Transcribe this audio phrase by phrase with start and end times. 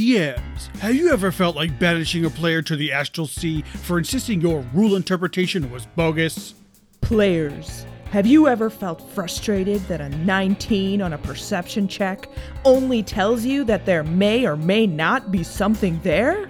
[0.00, 4.40] DMs, have you ever felt like banishing a player to the astral sea for insisting
[4.40, 6.54] your rule interpretation was bogus?
[7.02, 12.30] Players, have you ever felt frustrated that a 19 on a perception check
[12.64, 16.48] only tells you that there may or may not be something there?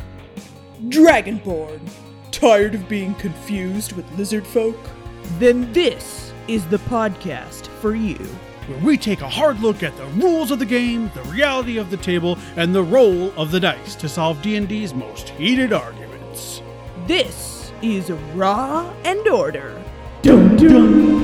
[0.85, 1.81] Dragonborn,
[2.31, 4.79] tired of being confused with lizard folk?
[5.41, 8.17] Then this is the podcast for you.
[8.71, 11.91] Where we take a hard look at the rules of the game, the reality of
[11.91, 16.63] the table, and the role of the dice to solve D&D's most heated arguments.
[17.09, 19.83] This is Raw and Order.
[20.23, 21.21] Dun dun!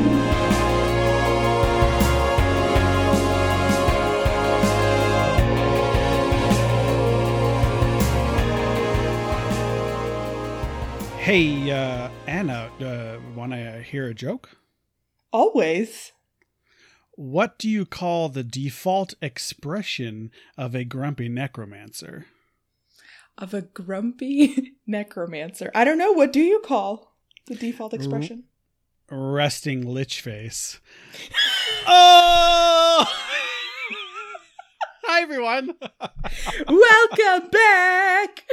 [11.20, 14.51] Hey, uh, Anna, uh, want to hear a joke?
[15.32, 16.10] Always.
[17.16, 22.26] What do you call the default expression of a grumpy necromancer?
[23.38, 25.70] Of a grumpy necromancer.
[25.74, 26.12] I don't know.
[26.12, 28.45] What do you call the default expression?
[29.10, 30.78] Resting lich face.
[31.86, 33.06] oh!
[35.04, 35.70] Hi, everyone.
[36.68, 38.45] Welcome back.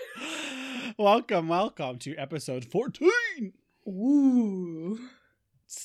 [0.98, 3.12] welcome, welcome to episode 14.
[3.90, 5.00] Ooh.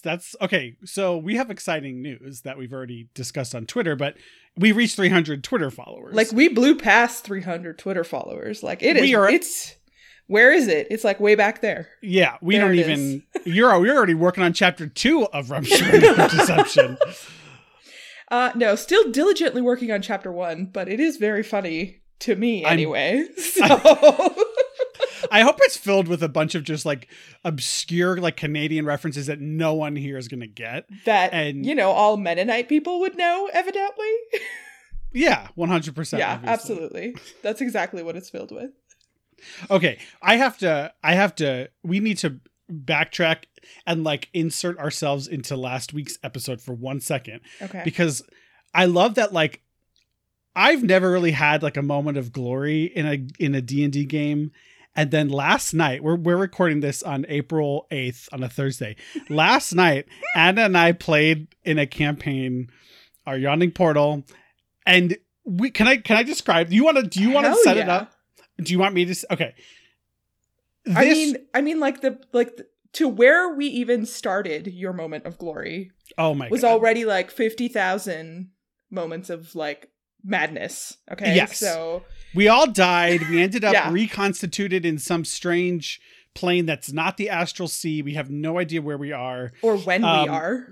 [0.03, 0.77] That's okay.
[0.84, 4.17] So we have exciting news that we've already discussed on Twitter, but
[4.56, 6.14] we reached 300 Twitter followers.
[6.14, 8.62] Like we blew past 300 Twitter followers.
[8.62, 9.03] Like it is.
[9.03, 9.75] We are- it's
[10.27, 10.89] where is it?
[10.91, 11.89] It's like way back there.
[12.03, 13.22] yeah, we There don't even.
[13.44, 16.98] You're you're already working on chapter two of Rupture and Deception.
[18.31, 22.62] Uh no, still diligently working on chapter one, but it is very funny to me
[22.62, 23.27] I'm- anyway.
[23.39, 23.64] So
[25.30, 27.08] I hope it's filled with a bunch of just like
[27.44, 30.86] obscure like Canadian references that no one here is gonna get.
[31.04, 34.10] that And- you know all Mennonite people would know, evidently.
[35.10, 35.94] Yeah, 100.
[35.94, 37.16] percent yeah, absolutely.
[37.42, 38.70] That's exactly what it's filled with.
[39.70, 40.92] Okay, I have to.
[41.03, 41.70] I have to.
[41.82, 43.44] We need to backtrack
[43.86, 47.80] and like insert ourselves into last week's episode for one second Okay.
[47.86, 48.22] because
[48.74, 49.62] I love that like
[50.54, 54.53] I've never really had like a moment of glory in a in a D&D game
[54.98, 58.97] and then last night we're we're recording this on April 8th on a Thursday.
[59.31, 62.69] last night Anna and I played in a campaign
[63.25, 64.25] our yawning portal
[64.84, 67.54] and we can I can I describe do you want to do you want to
[67.62, 68.12] set it up?
[68.60, 69.54] Do you want me to Okay.
[70.94, 75.26] I mean, I mean, like the like the, to where we even started your moment
[75.26, 76.72] of glory oh my was God.
[76.72, 78.50] already like fifty thousand
[78.91, 79.91] moments of like
[80.24, 80.96] madness.
[81.10, 81.58] Okay, Yes.
[81.58, 83.28] so We all died.
[83.30, 83.90] We ended up Yeah.
[83.92, 86.00] reconstituted in some strange
[86.34, 88.02] plane that's not the astral sea.
[88.02, 90.68] We have no idea where we are or when Um, we are.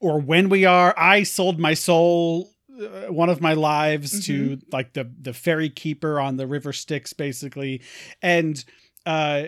[0.00, 0.94] or when we are.
[0.96, 2.50] I sold my soul,
[2.80, 4.68] uh, one of my lives, to Mm-hmm.
[4.72, 7.82] like the the ferry keeper on the river Styx, basically,
[8.22, 8.64] and
[9.06, 9.44] uh,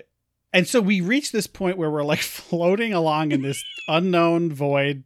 [0.57, 5.05] and so we reach this point where we're like floating along in this unknown void,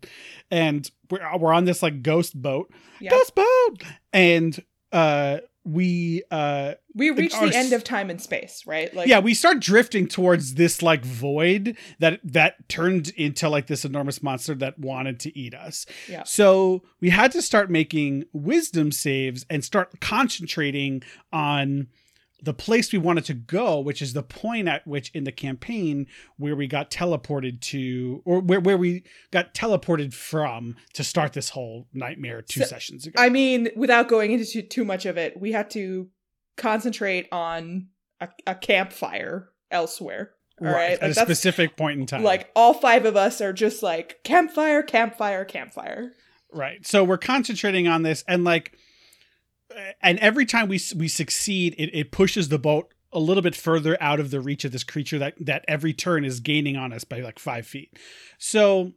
[0.50, 2.72] and we're we're on this like ghost boat,
[3.10, 4.62] ghost boat, and
[4.92, 8.92] uh, we uh We reached our the end of time and space, right?
[8.94, 13.84] Like yeah we start drifting towards this like void that that turned into like this
[13.84, 16.22] enormous monster that wanted to eat us Yeah.
[16.24, 21.88] so we had to start making wisdom saves and start concentrating on
[22.42, 26.06] the place we wanted to go which is the point at which in the campaign
[26.36, 31.50] where we got teleported to or where, where we got teleported from to start this
[31.50, 35.16] whole nightmare two So, sessions ago I mean, without going into too, too much of
[35.16, 36.08] it, we had to
[36.56, 37.88] concentrate on
[38.20, 40.32] a, a campfire elsewhere.
[40.60, 43.52] All right, at Like, a specific point in time Like all five of us are
[43.52, 46.12] just like campfire, campfire, campfire.
[46.52, 46.86] Right.
[46.86, 48.76] So we're concentrating on this and like
[50.00, 53.96] and every time we we succeed it, it pushes the boat a little bit further
[54.00, 57.04] out of the reach of this creature that that every turn is gaining on us
[57.04, 57.98] by like 5 feet.
[58.38, 58.92] So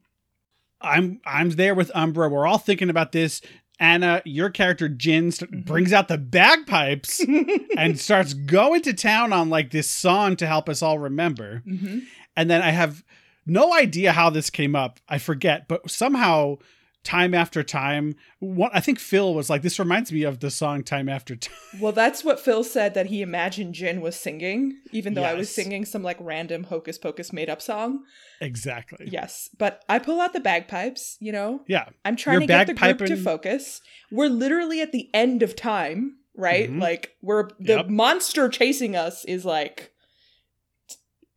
[0.82, 2.30] I'm I'm there with Umbra.
[2.30, 3.42] We're all thinking about this.
[3.80, 5.66] Anna, your character Jin st- Mhm.
[5.66, 7.20] brings out the bagpipes
[7.78, 11.64] and starts going to town on like this song to help us all remember.
[11.66, 12.00] hmm
[12.36, 13.04] And then I have
[13.46, 15.00] no idea how this came up.
[15.10, 16.58] I forget, but somehow
[17.04, 20.84] time after time, what I think Phil was like, this reminds me of the song
[20.84, 21.54] Time After Time.
[21.82, 25.50] Well, that's what Phil said that he imagined Jin was singing, even though I was
[25.54, 28.04] singing some like random hocus pocus made up song.
[28.40, 29.08] Exactly.
[29.10, 31.18] Yes, but I pull out the bagpipes.
[31.20, 31.90] You know, Yeah.
[32.06, 33.82] I'm trying You're to get the group to focus.
[34.12, 36.70] We're literally at the end of time, right?
[36.70, 36.80] Mhm.
[36.82, 37.88] Like we're the Yep.
[37.90, 39.92] monster chasing us is like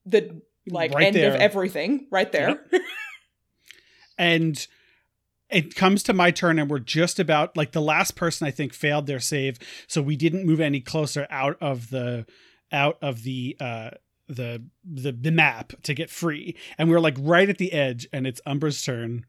[0.04, 2.64] the like Right end of everything right there.
[4.18, 4.66] And
[5.50, 8.72] it comes to my turn and we're just about like the last person I think
[8.72, 12.26] failed their save, so we didn't move any closer out of the
[12.72, 13.90] out of the uh
[14.28, 16.56] the the, the map to get free.
[16.78, 19.24] And we we're like right at the edge and it's Umbra's turn.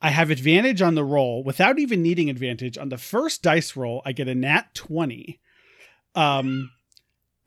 [0.00, 2.76] I have advantage on the roll without even needing advantage.
[2.76, 5.40] On the first dice roll, I get a nat 20.
[6.14, 6.70] Um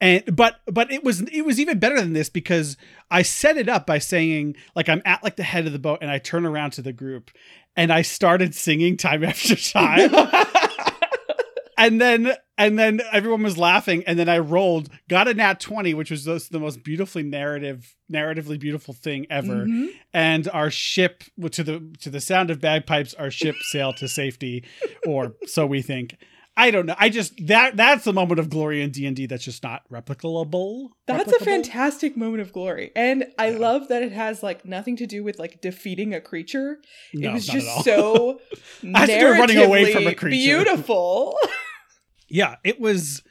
[0.01, 2.77] and but but it was it was even better than this because
[3.11, 5.99] I set it up by saying like I'm at like the head of the boat
[6.01, 7.31] and I turn around to the group
[7.75, 10.09] and I started singing time after time.
[11.77, 15.93] and then and then everyone was laughing and then i rolled got a nat 20
[15.93, 19.87] which was the most beautifully narrative narratively beautiful thing ever Mhm.
[20.13, 24.65] and our ship to the to the sound of bagpipes our ship sailed to safety
[25.07, 26.17] or so we think
[26.57, 29.63] i don't know i just that that's the moment of glory in d&d that's just
[29.63, 32.91] not replicable That's a fantastic moment of glory.
[32.95, 33.57] And I Yeah.
[33.57, 36.79] love that it has like nothing to do with like defeating a creature.
[37.13, 38.39] no, it was just so
[38.95, 40.35] I running away from a narratively creature.
[40.35, 41.37] Beautiful.
[42.29, 43.23] yeah it was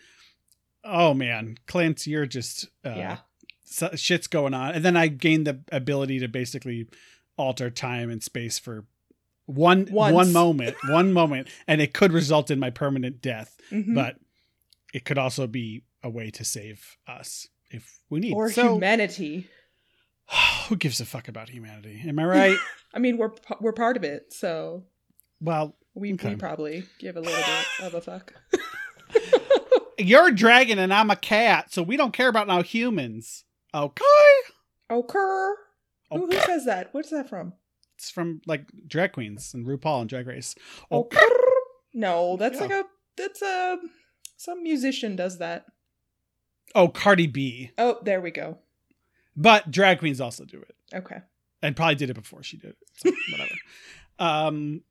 [0.85, 3.17] oh man clint you're just uh, yeah.
[3.65, 6.89] so, shit's going on and then i gained the ability to basically
[7.37, 8.87] alter time and space for
[9.49, 10.15] one Once.
[10.15, 13.95] one moment one moment and it could result in my permanent death Mhm.
[13.95, 14.17] but
[14.95, 19.49] it could also be a way to save us if we need or so humanity.
[20.69, 22.59] who gives a fuck about humanity am i right
[22.95, 24.85] I mean, we're we're part of it, so
[25.41, 26.31] well we, Okay.
[26.31, 28.33] we probably give a little bit of a fuck.
[29.99, 34.05] you're a dragon and i'm a cat so we don't care about no humans okay
[34.91, 35.19] Okay.
[36.11, 36.89] Who, who says that?
[36.95, 37.53] What's that from?
[37.99, 40.55] It's from like drag queens and rupaul and drag race
[40.91, 41.09] Oh
[41.95, 42.61] No, that's Yeah.
[42.63, 42.85] like a
[43.17, 43.79] that's a
[44.37, 45.67] some musician does that.
[46.77, 48.59] oh cardi b Oh, there we go.
[49.37, 51.19] But drag queens also do it, Okay.
[51.63, 52.77] and probably did it before she did it.
[52.97, 53.55] So whatever.
[54.19, 54.83] um.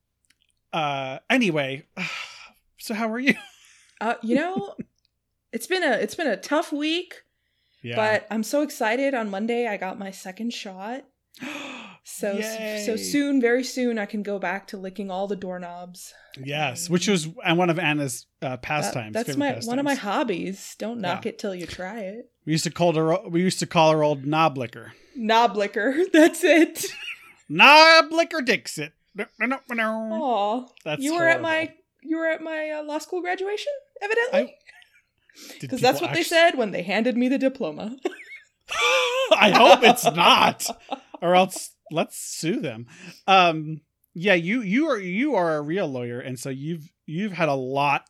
[0.74, 1.20] Uh.
[1.30, 1.84] Anyway,
[2.78, 3.36] so how are you?
[4.02, 4.76] Uh, you know,
[5.54, 7.24] it's been a it's been a tough week,
[7.82, 7.96] Yeah.
[7.96, 9.14] but I'm so excited.
[9.14, 11.06] On Monday, I got my second shot.
[12.10, 12.84] So Yay.
[12.86, 16.14] so soon, very soon, I can go back to licking all the doorknobs.
[16.42, 19.14] Yes, which was and one of Anna's uh, That- pastimes.
[19.14, 20.76] that's favorite my one of my hobbies.
[20.80, 21.30] Don't knock Yeah.
[21.30, 22.32] it till you try it.
[22.46, 23.28] We used to call her.
[23.28, 24.94] We used to call her old knob licker.
[25.18, 25.96] Knob licker.
[26.14, 26.86] That's it.
[27.50, 28.94] Knob licker Dixit.
[29.16, 30.66] That's Aw,
[31.00, 31.74] you were at my
[32.04, 34.56] you were at my uh, law school graduation, evidently.
[35.60, 37.98] Because that's what they said when they handed me the diploma.
[39.32, 40.66] I hope it's not,
[41.22, 42.88] or else let's sue them.
[43.28, 43.82] Um,
[44.14, 47.54] yeah, you you are you are a real lawyer, and so you've you've had a
[47.56, 48.10] lot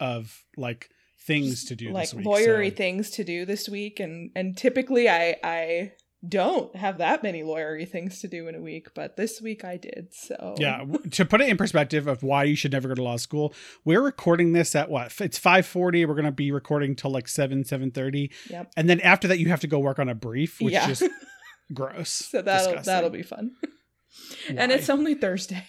[0.00, 0.90] of like
[1.26, 2.26] things to do like this week.
[2.26, 5.90] lawyery so- things to do this week and and typically i i
[6.28, 9.76] don't have that many lawyery things to do in a week but this week i
[9.78, 13.02] did so Yeah, to put it in perspective of why you should never go to
[13.02, 13.54] law school,
[13.84, 15.18] we're recording this at what?
[15.20, 16.04] It's five forty.
[16.04, 18.72] We're gonna be recording till like seven seven thirty, Yep.
[18.76, 20.88] and then after that, you have to go work on a brief, which Yeah.
[20.90, 21.12] is just
[21.72, 22.10] gross.
[22.10, 22.92] so that'll Disgusting.
[22.92, 23.52] that'll be fun
[24.48, 25.64] and it's only thursday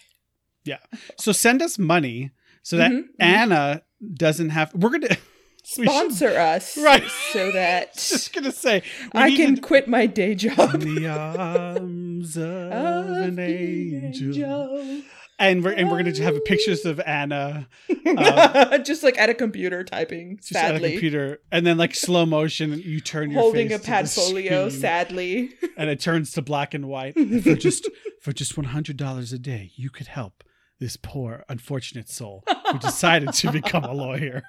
[0.66, 0.80] Yeah.
[1.18, 2.32] so send us money
[2.64, 3.04] so that Mhm, mhm.
[3.20, 3.82] Anna
[4.14, 4.74] doesn't have.
[4.74, 5.08] We're gonna.
[5.78, 7.04] we should- sponsor us Right.
[7.32, 8.82] so that just gonna say
[9.14, 14.28] we i can to- quit my day in job the arms of Of an angel.
[14.30, 15.02] angel.
[15.38, 19.84] And we're and we're gonna have pictures of Anna Um, just like at a computer
[19.84, 23.80] typing just at a computer, and then like slow motion, you turn your holding a
[23.80, 25.50] padfolio screen, sadly.
[25.78, 27.18] And it turns to black and white.
[27.18, 27.90] And for just
[28.22, 30.44] for just one hundred dollars a day, you could help
[30.80, 34.44] this poor unfortunate soul who decided to become a lawyer.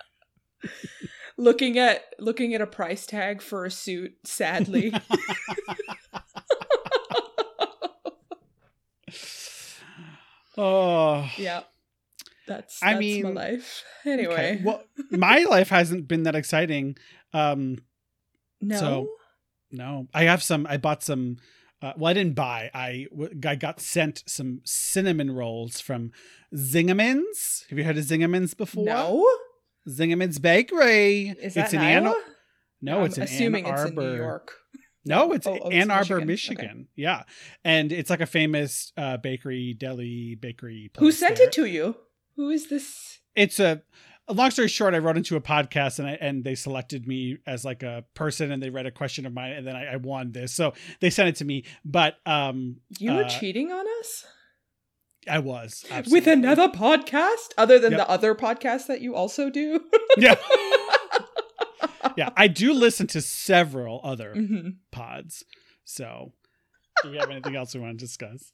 [1.36, 4.92] looking at looking at a price tag for a suit sadly
[10.56, 11.62] Oh, yeah
[12.46, 14.62] that's I that's mean, my life anyway okay.
[14.64, 16.96] Well, my life hasn't been that exciting.
[17.32, 17.78] Um,
[18.60, 19.08] no so-
[19.72, 20.64] no, I have some.
[20.70, 21.38] I bought some.
[21.82, 22.70] Uh, well, I didn't buy.
[22.72, 26.12] I w- I got sent some cinnamon rolls from
[26.54, 27.64] Zingerman's.
[27.68, 28.84] Have you heard of Zingerman's before?
[28.84, 29.28] no
[29.88, 31.30] Zingerman's Bakery.
[31.42, 31.80] is that it's in.
[31.80, 32.14] Iowa?
[32.80, 34.02] No, I'm it's in assuming Ann it's Arbor.
[34.02, 34.52] in New York
[35.06, 36.26] No, it's Oh, oh, Ann Arbor, Michigan.
[36.26, 36.88] Michigan.
[36.96, 37.22] Yeah,
[37.64, 40.90] and it's like a famous uh, bakery, deli bakery.
[40.98, 41.46] who sent there.
[41.46, 41.96] it to you
[42.36, 43.82] who is this It's a.
[44.28, 47.38] A long story short, I wrote into a podcast and I, and they selected me
[47.46, 49.96] as like a person and they read a question of mine and then I, I
[49.98, 50.52] won this.
[50.52, 54.26] So they sent it to me, but um, you were Uh, cheating on us
[55.30, 58.00] I was with another podcast other than Yep.
[58.00, 59.80] the other podcast that you also do
[60.18, 60.34] yeah
[62.18, 65.44] yeah I do listen to several other hmm pods.
[65.84, 66.32] So
[67.02, 68.52] do we have anything else we want to discuss?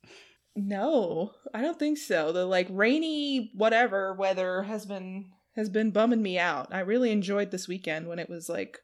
[0.55, 2.33] No, I don't think so.
[2.33, 6.73] The like rainy whatever weather has been has been bumming me out.
[6.75, 8.79] I really enjoyed this weekend when it was like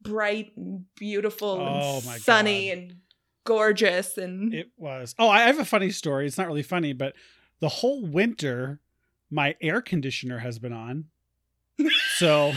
[0.00, 2.78] bright and beautiful Oh and sunny God.
[2.78, 2.96] and
[3.44, 5.14] gorgeous and It was.
[5.18, 6.26] Oh, I have a funny story.
[6.26, 7.14] It's not really funny, but
[7.60, 8.80] the whole winter,
[9.30, 11.04] my air conditioner has been on.
[12.16, 12.52] So.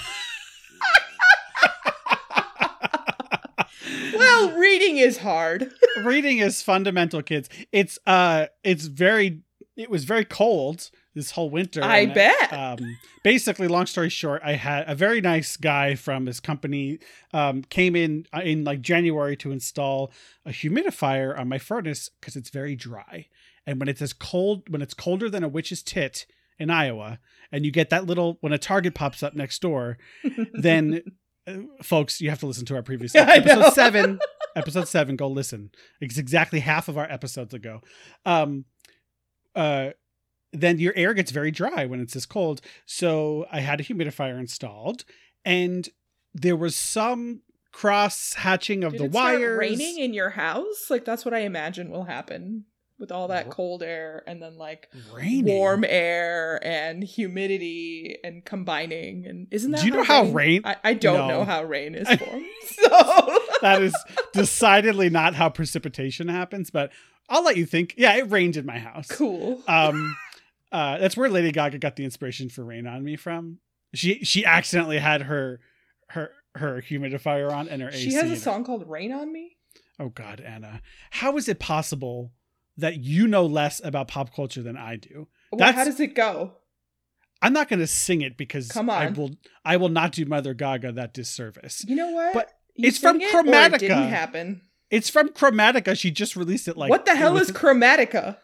[4.25, 5.71] Well, reading is hard.
[6.03, 7.49] reading is fundamental, kids.
[7.71, 9.41] It's uh, it's very.
[9.75, 11.83] It was very cold this whole winter.
[11.83, 12.53] I bet.
[12.53, 16.99] um, basically, long story short, I had a very nice guy from his company
[17.33, 20.11] um, came in uh, in like January to install
[20.45, 23.27] a humidifier on my furnace because it's very dry.
[23.65, 26.25] And when it's as cold, when it's colder than a witch's tit
[26.59, 27.19] in Iowa,
[27.51, 29.97] and you get that little when a target pops up next door,
[30.53, 31.01] then
[31.83, 34.19] folks, you have to listen to our previous Yeah, episode seven.
[34.55, 35.71] episode seven, go listen.
[36.01, 37.81] It's exactly half of our episodes ago.
[38.25, 38.65] Um,
[39.55, 39.91] uh,
[40.53, 42.61] then your air gets very dry when it's this cold.
[42.85, 45.03] So I had a humidifier installed,
[45.43, 45.87] and
[46.33, 49.57] there was some cross hatching of Did the wires.
[49.59, 50.89] raining in your house?
[50.89, 52.65] Like that's what I imagine will happen
[52.97, 55.45] with all that cold air and then like Raining.
[55.53, 60.33] warm air and humidity and combining and isn't that Do you know how rain?
[60.33, 61.39] rain- I, I don't No.
[61.39, 62.45] know how rain is formed.
[62.67, 63.95] so that is
[64.33, 66.91] decidedly not how precipitation happens, but
[67.29, 67.95] I'll let you think.
[67.97, 69.07] Yeah, it rained in my house.
[69.07, 69.61] cool.
[69.67, 70.15] um
[70.71, 73.59] uh that's where lady gaga got the inspiration for rain on me from
[73.93, 75.59] she she accidentally had her
[76.09, 79.31] her her humidifier on and her AC she has a her- song called Rain on
[79.31, 79.57] Me.
[79.99, 82.31] oh god anna how is it possible
[82.77, 86.15] that you know less about pop culture than i do Well, That's- how does it
[86.15, 86.53] go?
[87.41, 89.13] i'm not going to sing it because Come i on.
[89.13, 89.31] will
[89.63, 92.33] i will not do mother gaga that disservice You know what?
[92.33, 93.79] But You it's from it or it Chromatica.
[93.79, 94.61] didn't happen.
[94.89, 98.37] it's from chromatica she just released it like what the hell is Chromatica?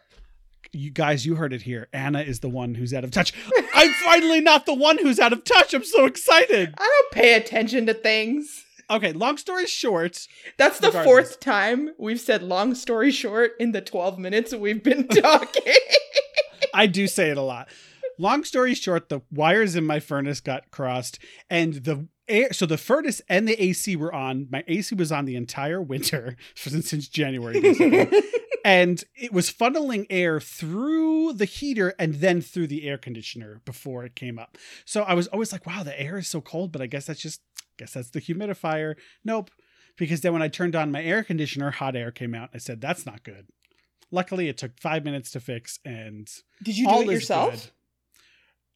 [0.74, 3.34] you guys you heard it here anna is the one who's out of touch
[3.74, 7.34] i'm finally not the one who's out of touch i'm so excited I don't pay
[7.34, 8.64] attention to things.
[8.92, 11.06] Okay long story short That's the Regardless.
[11.06, 15.74] fourth time we've said long story short in the 12 minutes we've been talking.
[16.74, 17.70] I do say it a lot.
[18.18, 21.18] Long story short, the wires in my furnace got crossed,
[21.50, 22.54] and the air.
[22.54, 24.48] So the furnace and the AC were on.
[24.52, 27.60] My AC was on the entire winter since, since January,
[28.66, 34.06] and it was funneling air through the heater and then through the air conditioner before
[34.06, 34.58] it came up.
[34.86, 37.22] So I was always like, "Wow, the air is so cold," but I guess that's
[37.22, 37.42] just,
[37.82, 38.96] guess that's the humidifier.
[39.26, 39.50] Nope,
[39.98, 42.50] because then when I turned on my air conditioner, hot air came out.
[42.54, 43.48] I said, "That's not good."
[44.12, 46.28] Luckily, it took five minutes to fix, and
[46.64, 47.52] Did you do it yourself?
[47.52, 47.62] good.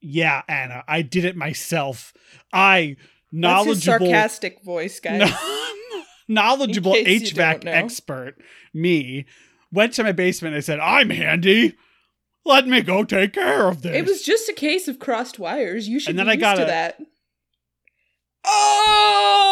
[0.02, 2.14] Yeah, Anna, I did it myself.
[2.54, 2.98] I
[3.32, 5.20] knowledgeable, sarcastic voice, guys.
[5.20, 8.36] no- knowledgeable In case you HVAC expert,
[8.74, 9.26] me,
[9.72, 11.76] went to my basement and said, "I'm handy.
[12.46, 15.88] Let me go take care of this." It was just a case of crossed wires.
[15.88, 17.02] You should And then I got to a- that.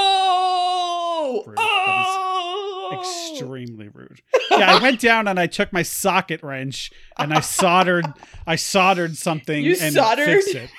[0.06, 1.44] Oh!
[1.46, 1.56] Rude.
[1.60, 3.00] Oh!
[3.32, 4.22] extremely rude.
[4.52, 8.06] Yeah, I went down and I took my socket wrench and I soldered
[8.46, 10.26] I soldered something You and soldered?
[10.26, 10.70] fixed it.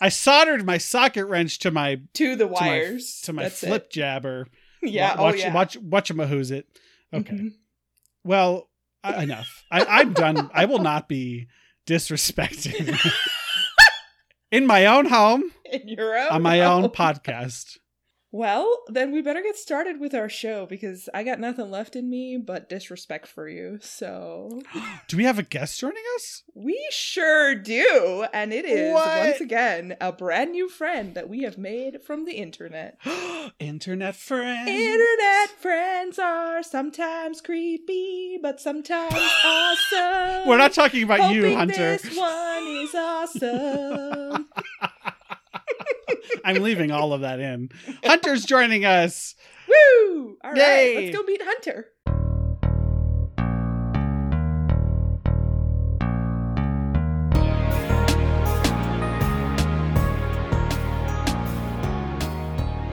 [0.00, 3.20] I soldered my socket wrench to my to the to my, wires.
[3.24, 3.90] to my flip It.
[3.90, 4.46] jabber.
[4.82, 5.20] Yeah.
[5.20, 5.52] Watch, oh yeah.
[5.54, 6.66] watch watch him who's it.
[7.12, 7.34] Okay.
[7.34, 7.52] Mhm.
[8.24, 8.68] Well,
[9.04, 9.64] I, enough.
[9.70, 10.48] I, I'm done.
[10.54, 11.48] I will not be
[11.86, 12.96] disrespecting
[14.52, 15.42] in my own home
[15.72, 17.78] In your own on my own podcast.
[18.34, 22.08] Well, then we better get started with our show because I got nothing left in
[22.08, 23.78] me but disrespect for you.
[23.82, 24.62] So
[25.08, 26.42] Do we have a guest joining us?
[26.54, 28.24] we sure do.
[28.32, 29.18] And it is What?
[29.18, 32.98] once again a brand new friend that we have made from the internet.
[33.58, 34.66] Internet friend.
[34.68, 39.12] Internet friends are sometimes creepy, but sometimes
[39.44, 40.48] awesome.
[40.48, 41.98] We're not talking about you, Hoping Hunter.
[41.98, 44.48] This one is awesome.
[46.44, 47.70] I'm leaving all of that in.
[48.04, 49.34] Hunter's joining us.
[49.68, 50.36] Woo!
[50.44, 51.88] All right, let's go meet Hunter.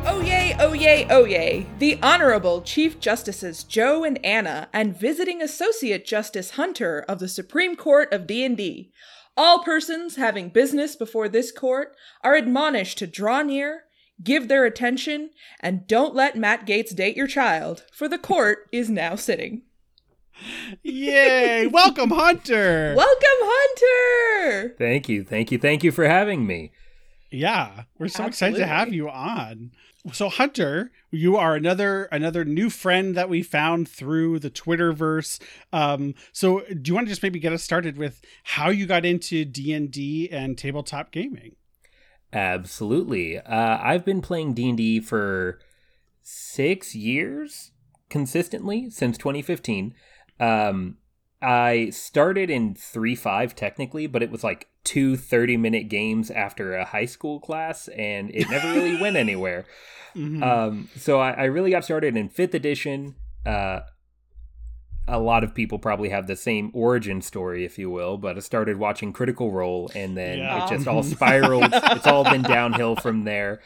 [0.06, 1.66] Oh yay, oh yay, oh yay.
[1.80, 7.76] The Honorable Chief Justices Joe and Anna and Visiting Associate Justice Hunter of the Supreme
[7.76, 8.92] Court of D&D.
[9.42, 13.84] All persons having business before this court are admonished to draw near,
[14.22, 15.30] give their attention,
[15.62, 19.62] and don't let Matt Gaetz date your child, for the court is now sitting.
[20.84, 21.68] Yay!
[21.68, 22.94] Welcome, Hunter.
[22.98, 24.76] Welcome, Hunter!
[24.78, 26.74] Thank you, thank you, thank you for having me.
[27.32, 29.72] Yeah, we're so excited to have you on.
[30.14, 35.42] So Hunter, you are another another new friend that we found through the Twitterverse.
[35.74, 39.06] Um, so do you want to just maybe get us started with how you got
[39.06, 41.56] into D and D and tabletop gaming?
[42.32, 43.40] Absolutely.
[43.40, 45.60] Uh, I've been playing D&D for
[46.22, 47.72] six years
[48.10, 49.96] consistently since 2015.
[50.40, 50.98] Um,
[51.42, 56.86] I started in three five technically, but it was like two 30-minute games after a
[56.86, 59.66] high school class, and it never really went anywhere.
[60.16, 60.42] Mhm.
[60.44, 63.16] Um, so I, I really got started in 5th edition.
[63.46, 63.82] Uh,
[65.08, 68.40] a lot of people probably have the same origin story, if you will, but I
[68.42, 70.64] started watching Critical Role, and then Yeah.
[70.66, 71.70] it just all spiraled.
[71.74, 73.62] it's all been downhill from there.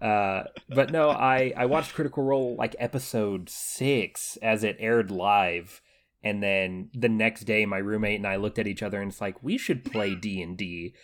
[0.00, 5.80] Uh, but no, I I watched Critical Role like episode six as it aired live,
[6.24, 9.20] and then the next day, my roommate and I looked at each other and it's
[9.20, 10.94] like we should play D and D,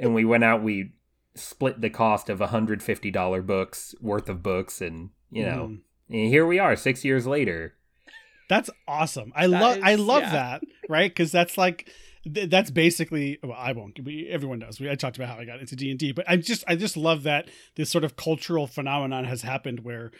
[0.00, 0.62] and we went out.
[0.62, 0.92] We
[1.34, 5.80] split the cost of hundred fifty dollar books worth of books, and you know, Mhm.
[6.10, 7.74] and here we are, six years later.
[8.48, 9.32] That's awesome.
[9.36, 10.30] I That love I love yeah.
[10.32, 11.14] that, right?
[11.14, 11.88] Cuz that's like
[12.24, 14.80] th- that's basically well I won't we, everyone knows.
[14.80, 17.24] We I talked about how I got into D&D, but I just I just love
[17.24, 20.12] that this sort of cultural phenomenon has happened where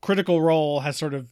[0.00, 1.28] Critical Role has sort of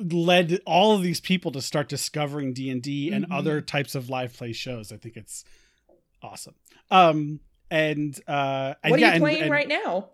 [0.00, 3.32] led all of these people to start discovering D&D and Mhm.
[3.36, 4.92] other types of live play shows.
[4.92, 5.44] I think it's
[6.22, 6.54] awesome.
[6.90, 7.40] Um
[7.70, 10.10] and uh and what yeah, are you playing and- right now?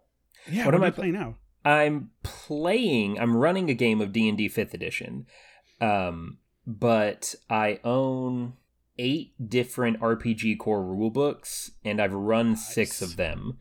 [0.50, 1.36] Yeah, What what, am am I I pl- playing now?
[1.64, 3.18] I'm playing.
[3.18, 5.26] I'm running a game of D and D Fifth Edition,
[5.80, 8.54] um, but I own
[8.98, 13.58] eight different RPG core rule books, and I've run six of them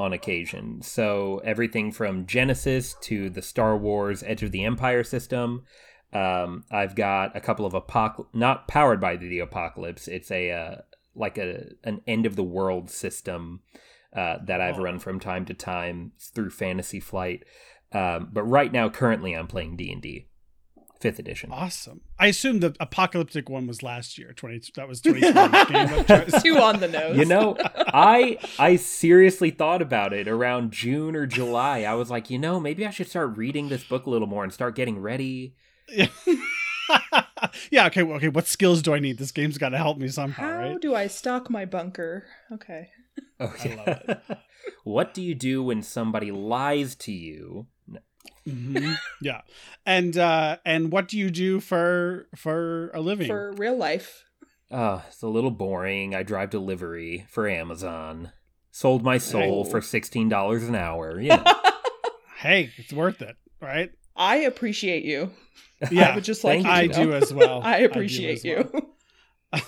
[0.00, 0.80] on occasion.
[0.82, 5.64] So everything from Genesys to the Star Wars Edge of the Empire system.
[6.12, 10.08] Um, I've got a couple of apoc not powered by the apocalypse.
[10.08, 10.76] It's a uh,
[11.14, 13.60] like a an end of the world system
[14.16, 14.82] uh, that I've Oh.
[14.82, 17.44] run from time to time through Fantasy Flight.
[17.92, 20.28] Um, but right now, currently, I'm playing D and D,
[21.00, 21.50] fifth edition.
[21.52, 22.02] Awesome.
[22.18, 24.32] I assume the apocalyptic one was last year.
[24.32, 24.60] Twenty.
[24.76, 26.42] That was twenty twenty game of choice.
[26.42, 27.16] Two on the nose.
[27.16, 31.80] You know, I I seriously thought about it around June or July.
[31.82, 34.44] I was like, you know, maybe I should start reading this book a little more
[34.44, 35.54] and start getting ready.
[35.88, 36.06] Yeah.
[37.70, 37.86] yeah.
[37.86, 38.02] Okay.
[38.02, 38.28] well, Okay.
[38.28, 39.18] What skills do I need?
[39.18, 40.80] This game's got to help me somehow, How right?
[40.80, 42.24] do I stock my bunker?
[42.52, 42.88] Okay.
[43.38, 44.38] Oh, I love
[44.84, 47.66] what do you do when somebody lies to you?
[48.46, 48.96] Mhm.
[49.20, 49.42] Yeah.
[49.86, 53.26] And uh and what do you do for for a living?
[53.26, 54.24] For real life.
[54.70, 56.14] Oh, it's a little boring.
[56.14, 58.32] I drive delivery for Amazon.
[58.70, 59.70] Sold my soul Oh.
[59.70, 61.20] for sixteen dollars an hour.
[61.20, 61.44] Yeah.
[62.38, 63.90] hey, it's worth it, right?
[64.16, 65.30] I appreciate you.
[65.90, 66.10] Yeah.
[66.10, 67.60] I would just like you I to do as well.
[67.64, 68.70] I appreciate as you.
[68.72, 69.62] well.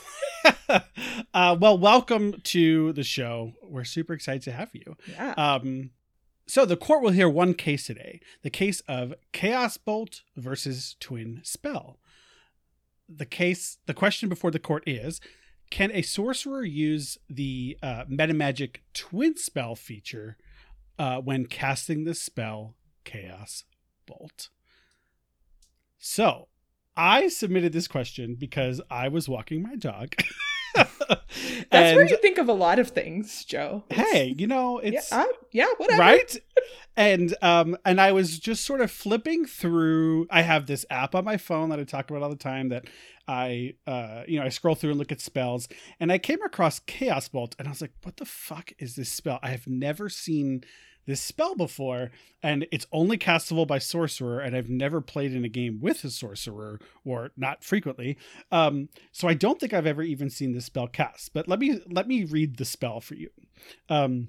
[1.35, 3.53] uh, well, welcome to the show.
[3.63, 4.97] We're super excited to have you.
[5.11, 5.33] Yeah.
[5.37, 5.91] Um,
[6.53, 11.41] so the court will hear one case today: the case of Chaos Bolt versus Twin
[11.43, 11.99] Spell.
[13.09, 15.19] The case, the question before the court is:
[15.71, 20.37] Can a sorcerer use the uh, Metamagic Twin Spell feature
[20.99, 23.65] uh, when casting the spell Chaos
[24.05, 24.51] Bolt?
[25.99, 26.49] So,
[26.95, 30.17] I submitted this question because I was walking my dog.
[30.75, 33.85] That's where you think of a lot of things, Joe.
[33.91, 36.01] It's- hey, you know, Yeah, it's I- yeah, whatever.
[36.01, 36.37] right
[36.95, 41.25] and um and i was just sort of flipping through i have this app on
[41.25, 42.85] my phone that i talk about all the time that
[43.27, 45.69] i uh you know i scroll through and look at spells
[46.01, 49.11] and i came across chaos bolt and i was like what the fuck is this
[49.11, 50.63] spell i have never seen
[51.07, 52.11] this spell before
[52.43, 56.11] and it's only castable by sorcerer and i've never played in a game with a
[56.11, 58.17] sorcerer or not frequently
[58.51, 61.81] um so i don't think i've ever even seen this spell cast but let me
[61.91, 63.31] let me read the spell for you
[63.89, 64.29] um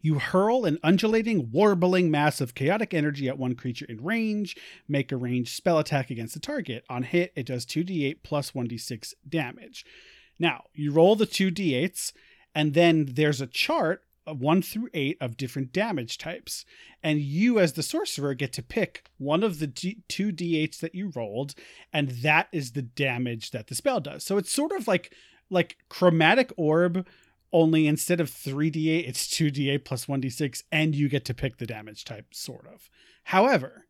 [0.00, 4.56] you hurl an undulating, warbling mass of chaotic energy at one creature in range.
[4.88, 6.84] Make a ranged spell attack against the target.
[6.88, 9.84] On hit, it does 2d8 plus 1d6 damage.
[10.38, 12.12] Now, you roll the 2d8s,
[12.54, 16.64] and then there's a chart 1 through 8 of different damage types.
[17.02, 20.94] And you, as the sorcerer, get to pick one of the D- two d8s that
[20.94, 21.54] you rolled,
[21.92, 24.24] and that is the damage that the spell does.
[24.24, 25.14] So it's sort of like
[25.50, 27.06] like chromatic orb
[27.52, 32.04] only instead of 3d8 it's 2d8 plus 1d6 and you get to pick the damage
[32.04, 32.88] type sort of
[33.24, 33.86] however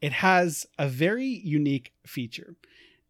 [0.00, 2.54] it has a very unique feature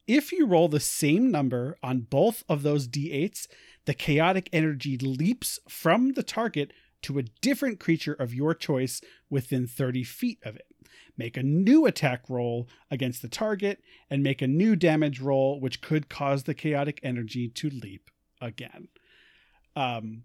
[0.07, 3.47] if you roll the same number on both of those d8s
[3.91, 6.73] the chaotic energy leaps from the target
[7.03, 10.69] to a different creature of your choice within 30 feet of it.
[11.19, 15.81] Make a new attack roll against the target and make a new damage roll which
[15.81, 18.87] could cause the chaotic energy to leap again.
[19.75, 20.23] Um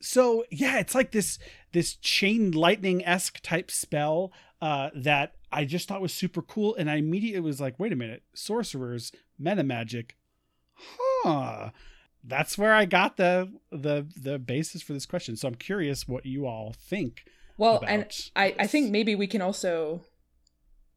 [0.00, 1.40] so yeah, it's like this
[1.72, 6.88] this chain lightning esque type spell uh, that I just thought was super cool, and
[6.88, 10.16] I immediately was like, wait a minute, sorcerers, meta magic,
[10.76, 11.70] huh?
[12.26, 15.36] That's where I got the the the basis for this question.
[15.36, 17.24] So I'm curious what you all think.
[17.56, 20.02] Well, and I, I think maybe we can also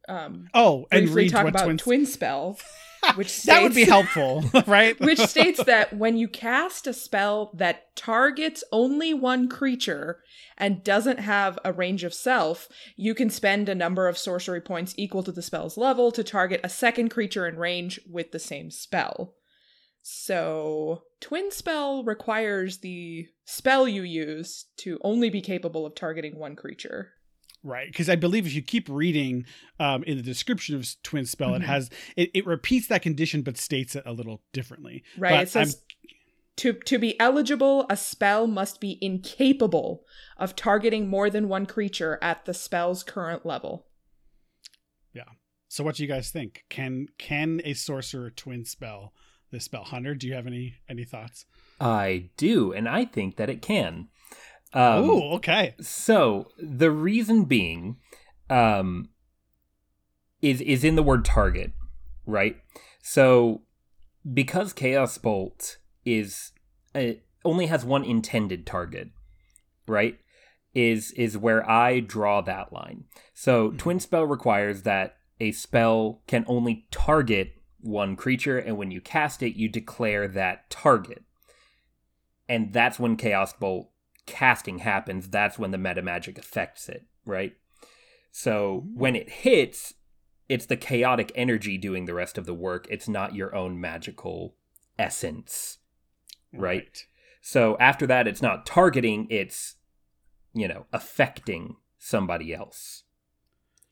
[0.08, 2.58] um Oh, and read talk about twin, twin spell,
[3.14, 4.98] which states, that would be helpful, right?
[5.00, 10.20] which states that when you cast a spell that targets only one creature
[10.56, 14.94] and doesn't have a range of self, you can spend a number of sorcery points
[14.96, 18.70] equal to the spell's level to target a second creature in range with the same
[18.70, 19.34] spell.
[20.10, 26.56] So, twin spell requires the spell you use to only be capable of targeting one
[26.56, 27.10] creature.
[27.62, 29.44] Right, because I believe if you keep reading
[29.78, 31.56] um, in the description of Twin Spell, Mhm.
[31.56, 35.04] it has it, it repeats that condition but states it a little differently.
[35.18, 35.32] Right.
[35.32, 35.82] But it says
[36.56, 40.06] to to be eligible, a spell must be incapable
[40.38, 43.88] of targeting more than one creature at the spell's current level.
[45.12, 45.24] Yeah.
[45.68, 46.64] So, what do you guys think?
[46.70, 49.12] Can can a sorcerer twin spell
[49.50, 49.84] this spell?
[49.84, 51.46] Hunter, do you have any any thoughts?
[51.80, 54.08] I do, and I think that it can.
[54.72, 55.74] Um, oh, okay.
[55.80, 57.96] So the reason being,
[58.50, 59.10] um,
[60.42, 61.72] is is in the word target,
[62.26, 62.56] right?
[63.02, 63.62] So
[64.30, 66.52] because Chaos Bolt is
[66.94, 67.12] uh,
[67.44, 69.08] only has one intended target,
[69.86, 70.18] right?
[70.74, 73.04] Is is where I draw that line.
[73.34, 79.00] So Twin Spell requires that a spell can only target one creature, and when you
[79.00, 81.24] cast it, you declare that target.
[82.48, 83.90] And that's when Chaos Bolt
[84.26, 87.54] casting happens, that's when the meta magic affects it, right?
[88.30, 88.98] So mm-hmm.
[88.98, 89.94] when it hits,
[90.48, 92.86] it's the chaotic energy doing the rest of the work.
[92.90, 94.54] It's not your own magical
[94.98, 95.78] essence.
[96.52, 97.04] Right.
[97.42, 99.76] So after that, it's not targeting, it's,
[100.54, 103.04] you know, affecting somebody else.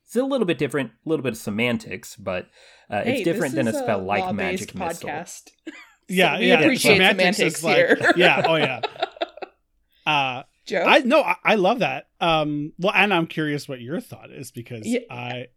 [0.07, 2.47] It's a little bit different, a little bit of semantics, but
[2.89, 5.09] uh, Hey, it's different than a is spell like law-based Magic Missile.
[5.09, 5.49] podcast.
[6.09, 6.59] Yeah, we yeah.
[6.61, 8.13] appreciate semantics semantics is like- here.
[8.15, 8.43] yeah.
[8.47, 8.79] Oh, yeah.
[10.05, 12.07] Uh, Joe, I no, I, I love that.
[12.21, 14.99] Um, well, and I'm curious what your thought is because Yeah.
[15.09, 15.47] I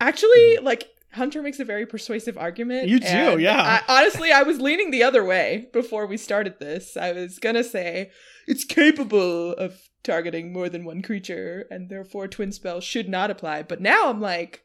[0.00, 2.88] actually like Hunter makes a very persuasive argument.
[2.88, 3.82] You do, yeah.
[3.88, 6.96] I, honestly, I was leaning the other way before we started this.
[6.96, 8.10] I was gonna say
[8.46, 13.64] it's capable of targeting more than one creature, and therefore twin spell should not apply.
[13.64, 14.64] But now I'm like,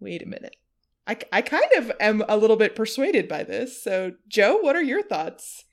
[0.00, 0.56] wait a minute.
[1.06, 3.82] I, I kind of am a little bit persuaded by this.
[3.82, 5.64] So, Joe, what are your thoughts?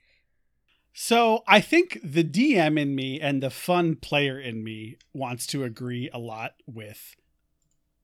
[0.94, 5.64] So I think the DM in me and the fun player in me wants to
[5.64, 7.16] agree a lot with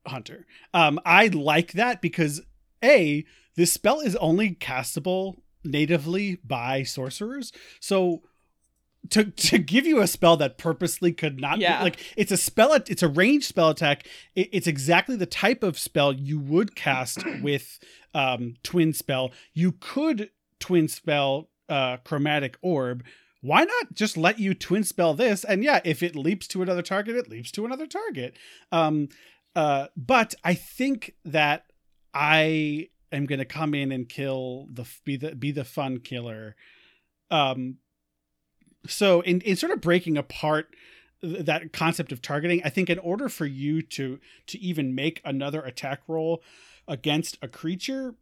[0.08, 0.46] Hunter.
[0.74, 2.42] Um, I like that because
[2.84, 7.52] a this spell is only castable natively by sorcerers.
[7.80, 8.22] So
[9.10, 11.78] to to give you a spell that purposely could not Yeah.
[11.80, 15.64] be, like it's a spell it's a ranged spell attack it, it's exactly the type
[15.64, 17.80] of spell you would cast with
[18.14, 23.04] um twin spell you could twin spell uh chromatic orb
[23.42, 26.82] why not just let you twin spell this and yeah if it leaps to another
[26.82, 28.36] target it leaps to another target
[28.74, 29.08] um
[29.58, 31.66] uh but i think that
[32.14, 36.56] i am going to come in and kill the be the be the fun killer.
[37.32, 37.78] Um
[38.88, 40.68] so in, in sort of breaking apart
[41.22, 45.62] that concept of targeting i think in order for you to to even make another
[45.62, 46.44] attack roll
[46.88, 48.14] against a creature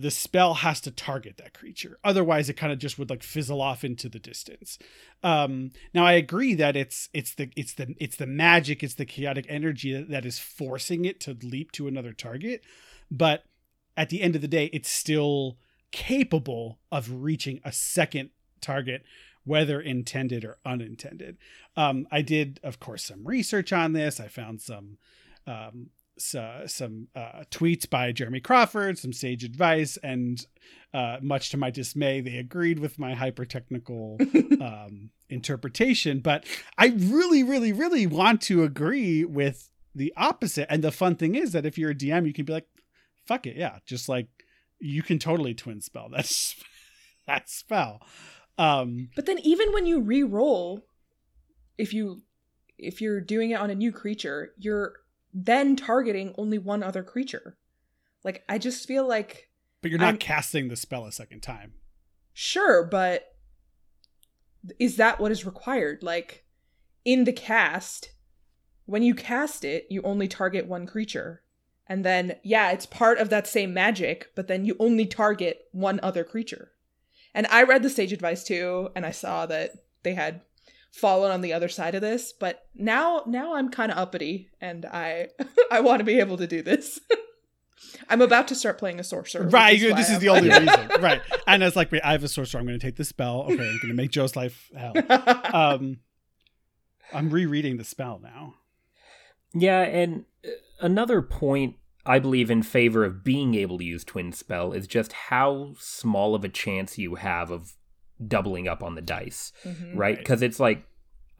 [0.00, 3.60] the spell has to target that creature otherwise it kind of just would like fizzle
[3.60, 4.78] off into the distance
[5.22, 9.04] um now i agree that it's it's the it's the it's the magic it's the
[9.04, 12.62] chaotic energy that, is forcing it to leap to another target
[13.10, 13.44] but
[13.96, 15.56] at the end of the day it's still
[15.92, 19.02] capable of reaching a second target
[19.44, 21.36] whether intended or unintended.
[21.76, 24.20] Um, I did, of course, some research on this.
[24.20, 24.98] I found some
[25.46, 25.88] um,
[26.20, 30.44] so, some uh, tweets by Jeremy Crawford, some sage advice, and
[30.92, 34.18] uh, much to my dismay, they agreed with my hyper technical
[34.60, 36.20] um, interpretation.
[36.20, 36.44] But
[36.76, 40.66] I really, really, really want to agree with the opposite.
[40.70, 42.68] And the fun thing is that if you're a DM, you can be like,
[43.24, 44.28] "Fuck it, yeah," just like
[44.80, 46.56] you can totally twin spell that's
[47.26, 48.00] that spell.
[48.58, 50.84] Um, But then even when you re-roll,
[51.78, 52.22] if you
[52.78, 54.94] if you're doing it on a new creature, you're
[55.32, 57.56] then targeting only one other creature.
[58.24, 59.48] Like I just feel like
[59.82, 61.74] but you're not I'm- casting the spell a second time.
[62.32, 63.34] sure, but
[64.78, 66.02] is that what is required?
[66.02, 66.44] Like
[67.04, 68.10] in the cast,
[68.86, 71.42] when you cast it, you only target one creature.
[71.86, 75.98] And then yeah, it's part of that same magic, but then you only target one
[76.02, 76.72] other creature.
[77.34, 79.70] And I read the sage advice too, and I saw that
[80.02, 80.42] they had
[80.90, 84.86] fallen on the other side of this, but now now I'm kind of uppity and
[84.86, 85.28] I
[85.70, 87.00] I want to be able to do this.
[88.08, 89.48] I'm about to start playing a sorcerer.
[89.48, 90.90] Right, is this is I'm the only reason.
[91.00, 91.22] Right.
[91.46, 92.60] And it's like, wait, I have a sorcerer.
[92.60, 93.42] I'm going to take the spell.
[93.44, 94.92] Okay, I'm going to make Joe's life hell.
[95.54, 95.98] Um,
[97.12, 98.54] I'm rereading the spell now.
[99.54, 100.50] Yeah, and uh,
[100.80, 101.76] another point
[102.06, 106.34] I believe in favor of being able to use Twin Spell is just how small
[106.34, 107.74] of a chance you have of
[108.26, 109.90] doubling up on the dice, Mhm.
[109.90, 109.96] right?
[109.96, 110.18] Right.
[110.18, 110.84] Because it's like,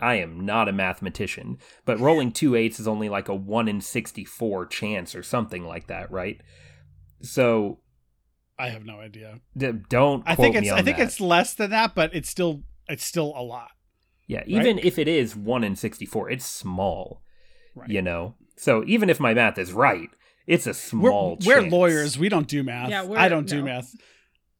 [0.00, 3.80] I am not a mathematician, but rolling two eights is only like a 1 in
[3.82, 6.40] 64 chance or something like that, right?
[7.22, 7.80] So
[8.58, 9.40] I have no idea.
[9.56, 11.04] d- don't I quote think me it's on I think that.
[11.04, 13.70] it's less than that, but it's still it's still a lot.
[14.26, 17.22] Yeah, even if it is 1 in 64, it's small,
[17.74, 17.88] Right.
[17.90, 18.36] you know?
[18.56, 20.08] So even if my math is right,
[20.46, 22.18] it's a We're, small we're lawyers.
[22.18, 22.90] We don't do math.
[22.90, 23.94] Yeah, we're- I don't do math.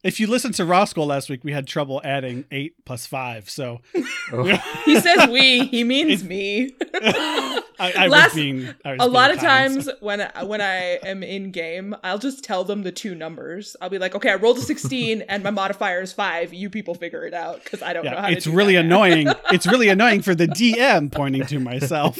[0.03, 3.49] If you listened to Raw School last week, we had trouble adding eight plus five.
[3.49, 3.81] So
[4.33, 4.45] Oh.
[4.85, 6.71] He says we, he means me.
[6.93, 8.61] I, I Last- was being.
[8.85, 9.73] I was a being lot of kind.
[9.75, 13.75] times when I, when I am in game, I'll just tell them the two numbers.
[13.81, 16.53] I'll be like, "Okay, I rolled a 16 and my modifier is 5.
[16.53, 18.37] You people figure it out cuz I don't know how it's to do it.
[18.37, 18.85] It's really that.
[18.85, 19.27] annoying.
[19.51, 22.17] It's really annoying for the DM pointing to myself.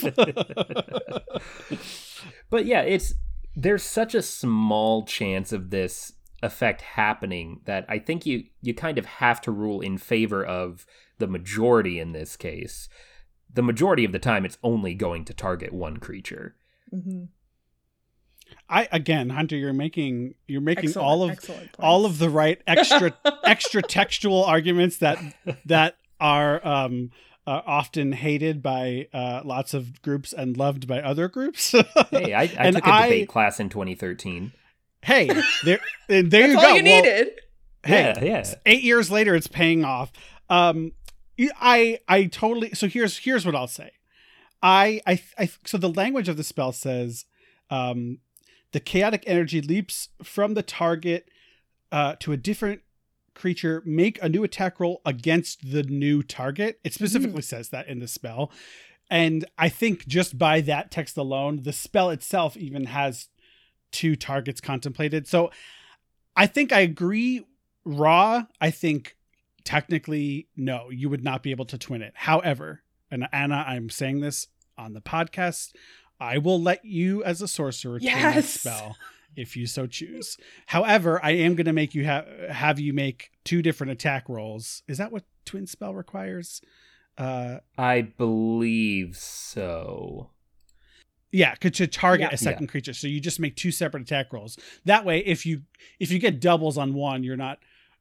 [2.50, 3.13] but yeah, it's
[3.56, 8.97] there's such a small chance of this effect happening that I think you you kind
[8.97, 10.86] of have to rule in favor of
[11.19, 12.89] the majority in this case.
[13.54, 16.56] The majority of the time it's only going to target one creature.
[16.93, 17.27] Mhm.
[18.69, 21.49] I again, Hunter, you're making you're making Excellent, all of
[21.80, 25.19] all of the right extra extra textual arguments that
[25.65, 27.12] that are um
[27.47, 31.71] uh, often hated by uh, lots of groups and loved by other groups.
[32.12, 34.51] Hey, I, I took a I- debate class in 2013.
[35.04, 35.30] Hey,
[35.64, 36.76] there, and there That's you all go.
[36.76, 37.28] you Well, needed.
[37.86, 38.54] hey, yeah, yeah.
[38.66, 40.12] eight years later, it's paying off.
[40.50, 40.92] Um,
[41.60, 42.72] I I totally.
[42.74, 43.92] So here's here's what I'll say.
[44.62, 47.26] I I I so the language of the spell says,
[47.70, 48.20] um,
[48.74, 51.30] the chaotic energy leaps from the target
[51.92, 52.82] uh, to a different
[53.34, 53.82] creature.
[53.86, 56.80] Make a new attack roll against the new target.
[56.84, 58.52] It specifically says that in the spell.
[59.10, 63.28] And I think just by that text alone, the spell itself even has
[63.91, 65.27] two targets contemplated.
[65.27, 65.51] So
[66.36, 67.45] I think I agree.
[67.84, 69.15] Raw, I think
[69.63, 72.13] technically, no, you would not be able to twin it.
[72.15, 75.73] However, and Anna, I'm saying this on the podcast,
[76.19, 78.95] I will let you as a sorcerer twin that spell
[79.36, 80.38] if you so choose.
[80.67, 84.84] However, I am going to make you have have you make two different attack rolls.
[84.88, 86.62] Is that what twin spell requires?
[87.17, 90.30] Uh I believe so.
[91.32, 92.36] Yeah, could to target Yeah.
[92.36, 92.94] a second creature.
[92.94, 94.58] So you just make two separate attack rolls.
[94.86, 95.62] That way, if you
[96.00, 97.60] if you get doubles on one, you're not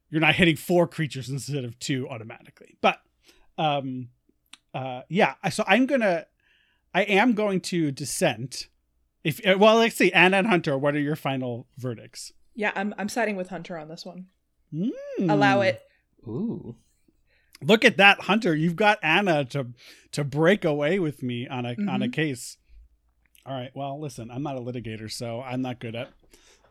[0.09, 2.77] you're not hitting four creatures instead of two automatically.
[2.81, 2.99] But
[3.57, 4.09] um
[4.73, 6.25] uh yeah, so I'm gonna
[6.93, 8.67] I am going to dissent.
[9.23, 12.33] If uh, well, let's see, Anna and Hunter, what are your final verdicts?
[12.53, 14.25] Yeah, I'm I'm siding with Hunter on this one.
[14.75, 15.29] Hmm.
[15.29, 15.81] Allow it.
[16.27, 16.75] Ooh.
[17.63, 18.55] Look at that, Hunter.
[18.55, 19.67] You've got Anna to
[20.11, 22.13] to break away with me on a on a Mhm.
[22.13, 22.57] case.
[23.45, 23.71] All right.
[23.73, 26.09] Well, listen, I'm not a litigator, so I'm not good at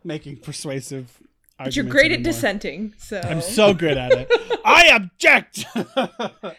[0.05, 1.19] making persuasive.
[1.59, 4.29] But you're arguments great at dissenting, so I'm so good at it.
[4.65, 5.67] I object.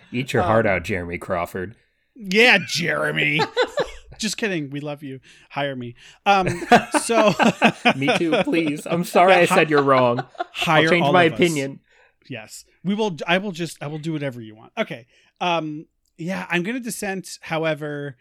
[0.12, 1.76] Eat your Um, heart out, Jeremy Crawford.
[2.16, 3.42] yeah, Jeremy.
[4.20, 4.70] Just kidding.
[4.70, 5.20] We love you.
[5.50, 5.96] Hire me.
[6.28, 6.48] Um.
[7.02, 7.34] So
[7.96, 8.86] Me too, please.
[8.86, 10.24] I'm sorry I said you're wrong.
[10.54, 11.40] Hire I'll change all my of us.
[11.40, 11.80] opinion.
[12.30, 15.08] yes we will i will just i will do whatever you want okay
[15.40, 15.86] um
[16.18, 18.16] yeah i'm gonna dissent however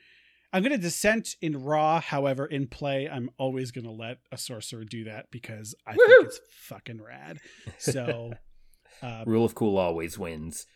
[0.52, 5.04] i'm gonna dissent in raw however in play i'm always gonna let a sorcerer do
[5.04, 5.96] that because i Woohoo!
[6.06, 7.38] think it's fucking rad
[7.78, 8.32] so
[9.02, 10.66] uh Rule of cool always wins.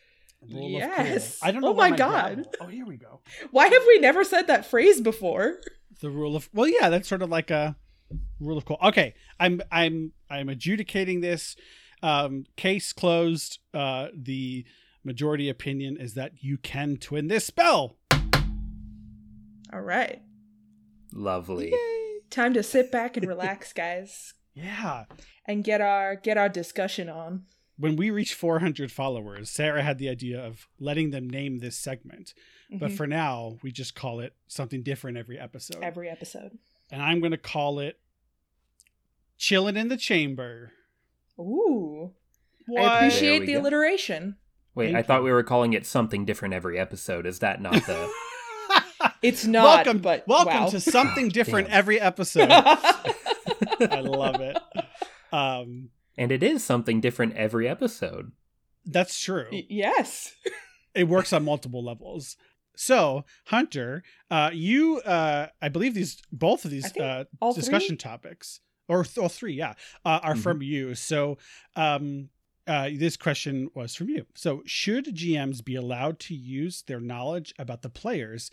[0.41, 1.35] rule Yes.
[1.35, 1.47] of cool.
[1.47, 2.35] i don't know Oh where my God.
[2.37, 5.59] gavel- oh here we go why have we never said that phrase before?
[6.01, 7.75] the rule of well yeah that's sort of like a
[8.39, 11.55] rule of cool okay i'm i'm i'm adjudicating this
[12.03, 14.65] um case closed uh the
[15.03, 17.95] majority opinion is that you can twin this spell
[19.73, 20.21] All right.
[21.13, 21.73] Lovely.
[22.29, 25.05] Time to sit back and relax, guys, yeah
[25.45, 27.43] and get our get our discussion on.
[27.77, 32.33] when we reach 400 followers sarah had the idea of letting them name this segment
[32.71, 32.95] but Mhm.
[32.97, 36.57] for now we just call it something different every episode every episode.
[36.89, 37.99] and i'm going to call it
[39.37, 40.71] chilling in the chamber
[41.37, 42.13] Ooh.
[42.65, 42.81] what?
[42.81, 43.59] I appreciate the go.
[43.61, 44.37] alliteration.
[44.73, 47.25] Wait, Thank I thought we were calling it something different every episode.
[47.25, 48.09] Is that not the
[49.21, 50.69] It's not, welcome but welcome wow.
[50.69, 51.77] to something different Damn.
[51.77, 52.51] every episode
[53.79, 54.57] I love it.
[55.31, 58.31] Um, And it is something different every episode.
[58.85, 59.47] that's true.
[59.51, 60.33] Y- yes.
[60.95, 62.37] it works on multiple levels.
[62.77, 67.23] So, Hunter, uh, you, uh, I believe these both of these uh,
[67.53, 67.97] discussion three?
[67.97, 69.73] topics, or th- all three, yeah,
[70.03, 70.41] uh, are mm-hmm.
[70.41, 70.93] from you.
[70.95, 71.37] So,
[71.75, 72.29] um,
[72.67, 74.25] uh, this question was from you.
[74.35, 78.51] So, should GMs be allowed to use their knowledge about the players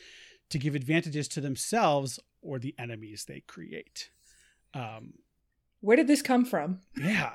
[0.52, 4.10] to give advantages to themselves or the enemies they create?
[4.74, 5.14] Um,
[5.80, 6.80] Where did this come from?
[6.96, 7.32] Yeah.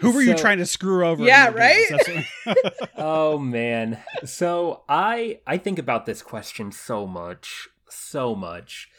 [0.00, 1.24] Who were so, you trying to screw over?
[1.24, 2.26] Yeah, right.
[2.96, 4.02] oh man.
[4.24, 8.90] So I I think about this question so much, so much,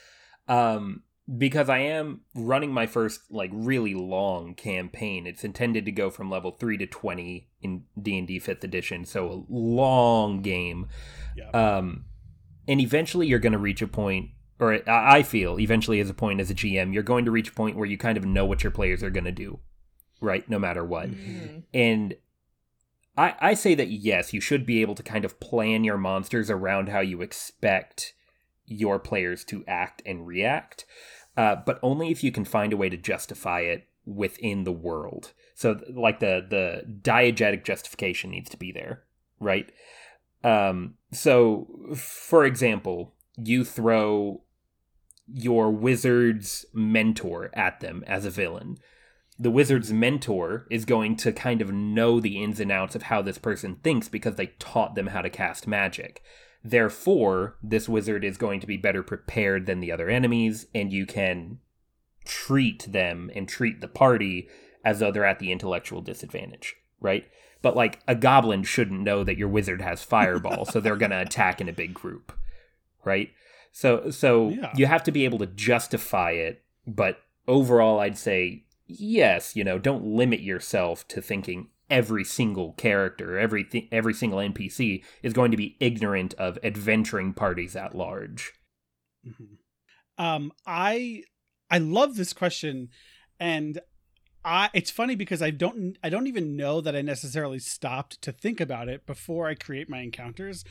[0.47, 1.03] um,
[1.37, 5.27] because I am running my first like really long campaign.
[5.27, 9.03] It's intended to go from level three to twenty in D and D Fifth Edition,
[9.03, 10.87] so a long game.
[11.35, 11.49] Yeah.
[11.49, 12.05] Um,
[12.67, 16.39] and eventually you're going to reach a point or I feel eventually as a point
[16.39, 18.63] as a GM, you're going to reach a point where you kind of know what
[18.63, 19.59] your players are going to do
[20.23, 20.49] right?
[20.49, 21.11] No matter what.
[21.11, 21.59] Mm-hmm.
[21.73, 22.15] And
[23.17, 26.49] I, I say that yes, you should be able to kind of plan your monsters
[26.49, 28.13] around how you expect
[28.65, 30.85] your players to act and react,
[31.35, 35.33] uh, but only if you can find a way to justify it within the world.
[35.53, 39.03] So, like the the diegetic justification needs to be there,
[39.39, 39.71] right?
[40.43, 44.41] Um, so, for example, you throw
[45.27, 48.77] your wizard's mentor at them as a villain
[49.39, 53.21] the wizard's mentor is going to kind of know the ins and outs of how
[53.21, 56.23] this person thinks because they taught them how to cast magic.
[56.63, 61.05] Therefore, this wizard is going to be better prepared than the other enemies, and you
[61.05, 61.59] can
[62.25, 64.47] treat them and treat the party
[64.85, 67.25] as though they're at the intellectual disadvantage, right?
[67.63, 71.21] But like a goblin shouldn't know that your wizard has fireball, so they're going to
[71.21, 72.31] attack in a big group,
[73.03, 73.31] right?
[73.71, 74.71] So so yeah.
[74.75, 79.79] you have to be able to justify it, but overall I'd say yes, you know,
[79.79, 85.51] don't limit yourself to thinking every single character, every th- every single NPC is going
[85.51, 88.53] to be ignorant of adventuring parties at large.
[89.27, 90.23] Mm-hmm.
[90.23, 91.23] Um, I
[91.69, 92.89] I love this question,
[93.39, 93.79] and
[94.45, 98.31] I it's funny because I don't I don't even know that I necessarily stopped to
[98.31, 100.65] think about it before I create my encounters.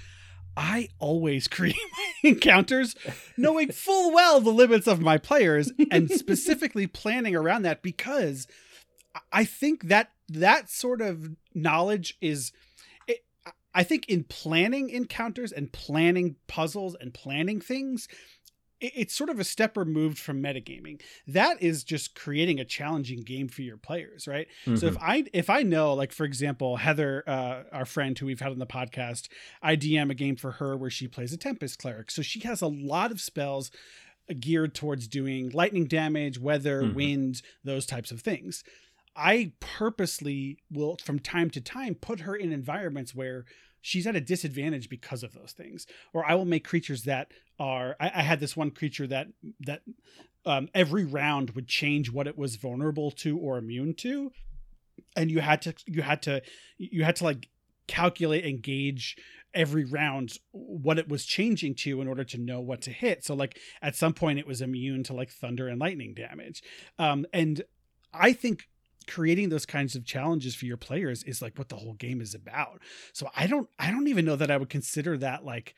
[0.57, 2.95] I always create my encounters
[3.37, 8.47] knowing full well the limits of my players and specifically planning around that because
[9.31, 12.53] I think that that sort of knowledge is
[13.07, 13.25] it,
[13.75, 18.09] I think in planning encounters and planning puzzles and planning things
[18.83, 21.01] it's sort of a step removed from metagaming.
[21.27, 24.49] That is just creating a challenging game for your players, right?
[24.67, 24.77] Mm-hmm.
[24.77, 25.05] So if mm-hmm.
[25.05, 28.59] I if I know, like for example, Heather, uh, our friend who we've had on
[28.59, 29.29] the podcast,
[29.63, 32.61] I DM a game for her where she plays a Tempest cleric, so she has
[32.61, 33.71] a lot of spells
[34.41, 36.95] geared towards doing lightning damage, weather, mm-hmm.
[36.95, 38.65] wind, those types of things.
[39.15, 43.45] I purposely will, from time to time, put her in environments where
[43.83, 45.87] she's at a disadvantage because of those things.
[46.15, 49.29] Or i will make creatures that are i, I had this one creature that
[49.61, 49.83] that
[50.45, 54.33] um, every round would change what it was vulnerable to or immune to.
[55.17, 56.43] And you had to you had to
[56.79, 57.49] you had to like
[57.87, 59.17] calculate and gauge
[59.55, 63.25] every round what it was changing to in order to know what to hit.
[63.25, 66.63] So like at some point it was immune to like thunder and lightning damage.
[66.99, 67.63] Um and
[68.15, 68.69] i think
[69.03, 72.35] creating those kinds of challenges for your players is like what the whole game is
[72.35, 72.81] about.
[73.13, 75.75] So I don't I don't even know that I would consider that like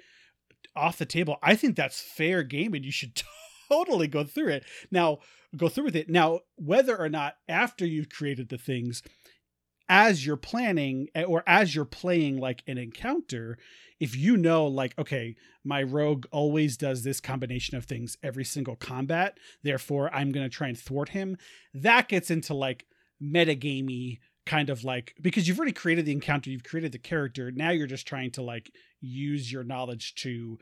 [0.77, 1.39] off the table.
[1.43, 3.23] I think that's fair game and you should
[3.69, 4.65] totally go through it.
[4.91, 5.19] Now,
[5.57, 6.09] go through with it.
[6.09, 9.03] Now, whether or not after you've created the things
[9.89, 13.59] as you're planning eh, or as you're playing like an encounter,
[14.01, 18.77] if you know like okay, my rogue always does this combination of things every single
[18.77, 21.37] combat, therefore I'm going to try and thwart him,
[21.73, 22.87] that gets into like
[23.25, 27.51] metagamey kind of like because you've already created the encounter, you've created the character.
[27.51, 30.59] Now you're just trying to like use your knowledge to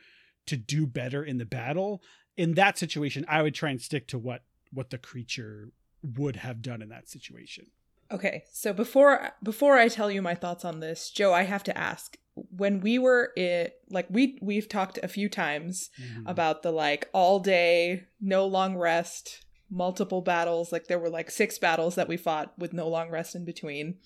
[0.46, 2.02] to do better in the battle.
[2.36, 5.70] In that situation, I would try and stick to what what the creature
[6.02, 7.66] would have done in that situation.
[8.10, 11.76] Okay, so before before I tell you my thoughts on this, Joe, I have to
[11.76, 16.22] ask when we were it like we we've talked a few times mm.
[16.26, 20.70] about the like all day no long rest multiple battles.
[20.70, 23.96] Like there were like six battles that we fought with no long rest in between.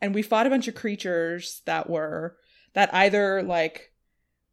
[0.00, 2.36] And we fought a bunch of creatures that were
[2.74, 3.92] that either like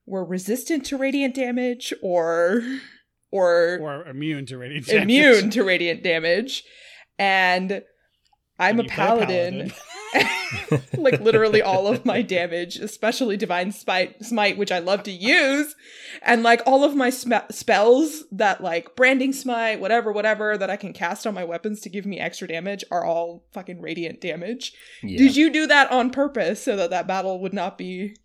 [0.05, 2.61] were resistant to radiant damage or
[3.31, 5.03] or or immune to radiant damage.
[5.03, 6.63] Immune to radiant damage.
[7.17, 7.83] And
[8.59, 9.53] I'm and a paladin.
[9.69, 9.73] paladin.
[10.97, 15.75] like literally all of my damage, especially divine smite, smite, which I love to use,
[16.21, 20.75] and like all of my sm- spells that like branding smite, whatever, whatever that I
[20.75, 24.73] can cast on my weapons to give me extra damage are all fucking radiant damage.
[25.01, 25.17] Yeah.
[25.17, 28.15] Did you do that on purpose so that that battle would not be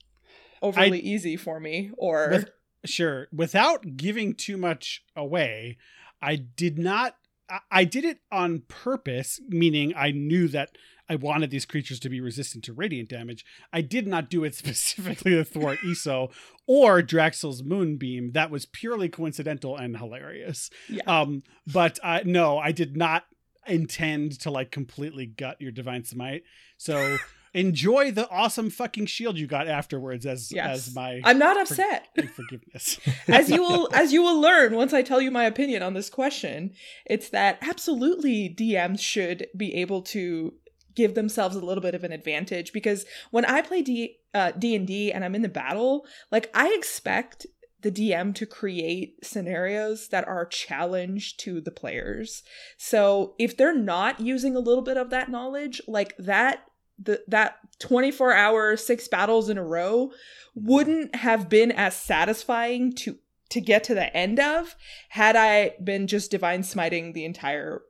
[0.62, 2.50] overly easy for me, or With-
[2.84, 5.76] sure without giving too much away
[6.22, 7.16] i did not
[7.50, 10.70] I- i did it on purpose meaning i knew that
[11.08, 14.54] i wanted these creatures to be resistant to radiant damage i did not do it
[14.62, 16.30] specifically to thwart eso
[16.66, 21.02] or draxel's moonbeam that was purely coincidental and hilarious Yeah.
[21.06, 23.24] um but i no i did not
[23.66, 26.42] intend to like completely gut your divine smite
[26.78, 27.18] so
[27.54, 30.88] enjoy the awesome fucking shield you got afterwards as Yes.
[30.88, 32.06] as my I'm not upset.
[32.16, 32.98] and forgiveness.
[33.28, 36.10] as you will as you will learn once I tell you my opinion on this
[36.10, 36.72] question,
[37.06, 40.54] it's that absolutely DMs should be able to
[40.98, 45.12] give themselves a little bit of an advantage because when I play D uh, D&D
[45.12, 47.46] and I'm in the battle, like I expect
[47.80, 52.42] the DM to create scenarios that are challenge to the players.
[52.76, 56.64] So if they're not using a little bit of that knowledge, like that
[56.98, 60.10] the that 24 hour six battles in a row
[60.56, 63.18] wouldn't have been as satisfying to
[63.50, 64.74] to get to the end of
[65.10, 67.82] had I been just divine smiting the entire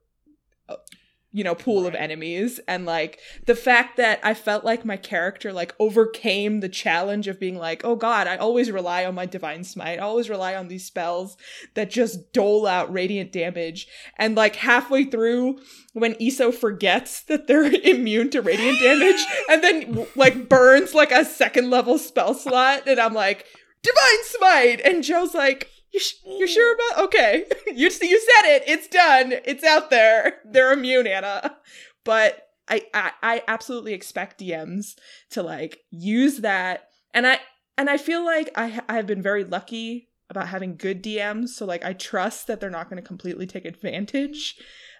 [1.32, 2.58] you know pool of enemies.
[2.66, 7.38] And like the fact that I felt like my character like overcame the challenge of
[7.38, 9.98] being like oh god I always rely on my divine smite.
[9.98, 11.36] I always rely on these spells
[11.74, 13.88] that just dole out radiant damage.
[14.16, 15.58] And like halfway through
[15.92, 21.24] when Iso forgets that they're immune to radiant damage and then like burns like a
[21.24, 23.44] second level spell slot and I'm like
[23.82, 24.80] divine smite!
[24.80, 27.44] And Joe's like you sh- you're sure about okay.
[27.66, 28.62] You you said it.
[28.66, 29.34] It's done.
[29.44, 30.38] It's out there.
[30.50, 31.56] They're immune Anna.
[32.04, 34.94] But I, I I absolutely expect DMs
[35.30, 36.88] to like use that.
[37.14, 37.40] And I
[37.76, 41.64] and I feel like I I have been very lucky about having good DMs so
[41.64, 44.56] like I trust that they're not going to completely take advantage.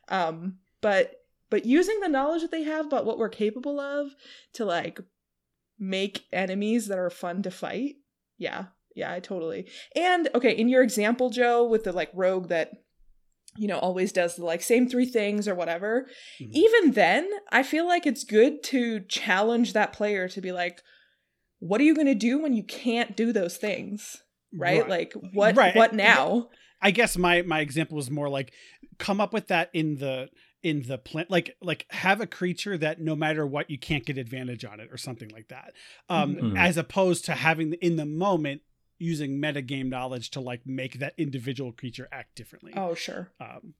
[0.08, 1.12] Um but
[1.50, 4.14] but using the knowledge that they have about what we're capable of
[4.54, 5.00] to like
[5.78, 7.96] make enemies that are fun to fight
[8.36, 12.70] yeah yeah i totally and okay in your example joe with the like rogue that
[13.56, 16.06] you know always does the like same three things or whatever
[16.40, 16.50] Mhm.
[16.52, 20.82] even then i feel like it's good to challenge that player to be like
[21.60, 24.22] what are you going to do when you can't do those things
[24.52, 25.74] right, like what Right.
[25.74, 26.48] what now
[26.80, 28.52] I guess my my example was more like
[28.98, 30.28] come up with that in the
[30.62, 34.18] in the plan like like have a creature that no matter what you can't get
[34.18, 35.72] advantage on it or something like that
[36.08, 36.56] um Mhm.
[36.56, 38.62] as opposed to having in the moment
[38.98, 43.74] using metagame knowledge to like make that individual creature act differently oh sure um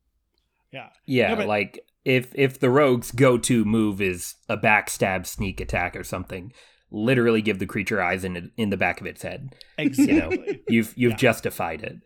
[0.73, 5.61] yeah Yeah, No, but- like if if the rogue's go-to move is a backstab sneak
[5.61, 6.53] attack or something,
[6.91, 9.55] literally give the creature eyes in in the back of its head.
[9.77, 11.16] exactly You've you've Yeah.
[11.16, 11.97] justified it.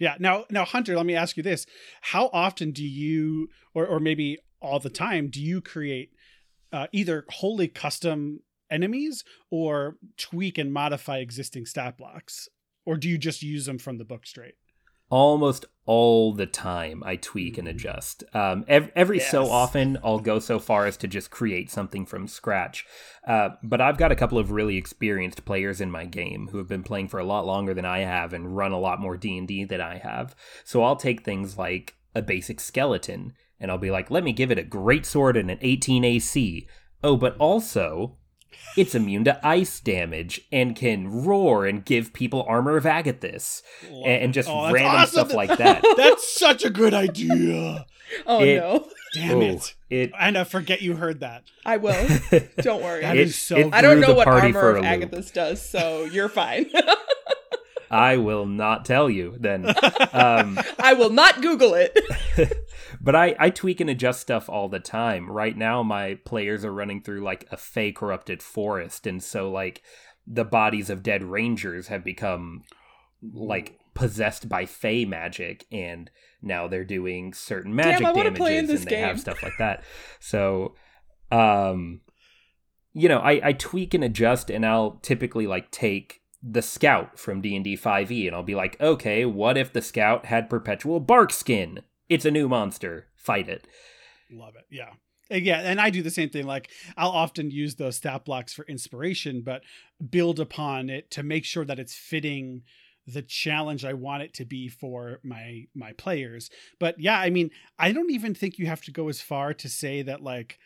[0.00, 0.16] Yeah.
[0.18, 1.64] Now, now, Hunter, let me ask you this:
[2.00, 6.10] How often do you, or or maybe all the time, do you create
[6.72, 12.48] uh, either wholly custom enemies or tweak and modify existing stat blocks,
[12.84, 14.54] or do you just use them from the book straight?
[15.10, 18.24] Almost all the time, I tweak and adjust.
[18.34, 22.26] Um, ev- every so often, I'll go so far as to just create something from
[22.26, 22.86] scratch.
[23.26, 26.68] Uh, but I've got a couple of really experienced players in my game who have
[26.68, 29.36] been playing for a lot longer than I have and run a lot more D
[29.36, 30.34] and D than I have.
[30.64, 34.50] So I'll take things like a basic skeleton and I'll be like, let me give
[34.50, 36.66] it a great sword and an 18 AC.
[37.04, 38.16] Oh, but also.
[38.76, 44.06] It's immune to ice damage and can roar and give people armor of Agathys and,
[44.06, 45.08] and just Oh, random awesome.
[45.28, 45.82] stuff like that.
[45.96, 47.86] That's such a good idea.
[48.26, 49.74] oh It- no Damn Oh, it!
[49.90, 51.42] it And I forget you heard that.
[51.66, 51.92] i will
[52.62, 53.56] don't worry That It- is so.
[53.58, 54.84] it I don't know what armor of.
[54.84, 56.66] Agathys does, so you're fine.
[57.92, 59.74] I will not tell you then.
[60.14, 61.98] Um, I will not Google it.
[63.00, 65.30] but I, I tweak and adjust stuff all the time.
[65.30, 69.82] Right now, my players are running through like a fey corrupted forest, and so like
[70.26, 72.64] the bodies of dead rangers have become
[73.32, 76.10] like possessed by fey magic, and
[76.42, 79.42] now they're doing certain magic I wanna damages, play in this and they have stuff
[79.42, 79.82] like that.
[80.20, 80.74] So,
[81.30, 82.02] um,
[82.92, 87.40] you know, I, I tweak and adjust, and I'll typically like take the scout from
[87.40, 91.82] D&D 5e and I'll be like, "Okay, what if the scout had perpetual bark skin?
[92.08, 93.06] It's a new monster.
[93.14, 93.66] Fight it."
[94.30, 94.66] Love it.
[94.70, 94.90] Yeah.
[95.30, 96.46] Uh, Yeah, and I do the same thing.
[96.46, 99.62] Like I'll often use those stat blocks for inspiration, but
[100.10, 102.62] build upon it to make sure that it's fitting
[103.06, 106.50] the challenge I want it to be for my my players.
[106.78, 109.68] But yeah, I mean, I don't even think you have to go as far to
[109.68, 110.58] say that like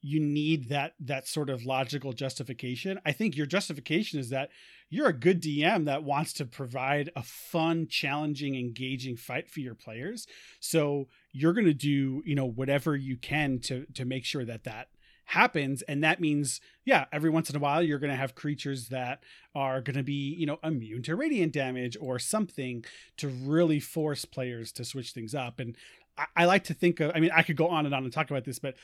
[0.00, 3.00] you need that that sort of logical justification.
[3.06, 4.50] I think your justification is that
[4.90, 9.74] you're a good DM that wants to provide a fun, challenging, engaging fight for your
[9.74, 10.26] players.
[10.60, 14.64] So you're going to do, you know, whatever you can to to make sure that
[14.64, 14.88] that
[15.26, 18.88] happens and that means yeah every once in a while you're going to have creatures
[18.88, 19.22] that
[19.54, 22.84] are going to be you know immune to radiant damage or something
[23.16, 25.76] to really force players to switch things up and
[26.18, 28.12] I, I like to think of i mean i could go on and on and
[28.12, 28.74] talk about this but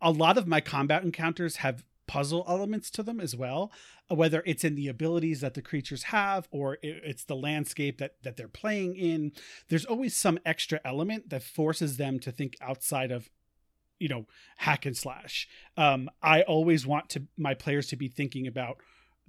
[0.00, 3.70] a lot of my combat encounters have puzzle elements to them as well
[4.10, 8.14] uh, whether it's in the abilities that the creatures have or it's the landscape that
[8.24, 9.30] that they're playing in
[9.68, 13.30] there's always some extra element that forces them to think outside of
[14.00, 15.46] you know hack and slash.
[15.76, 18.78] Um i always want to my players to be thinking about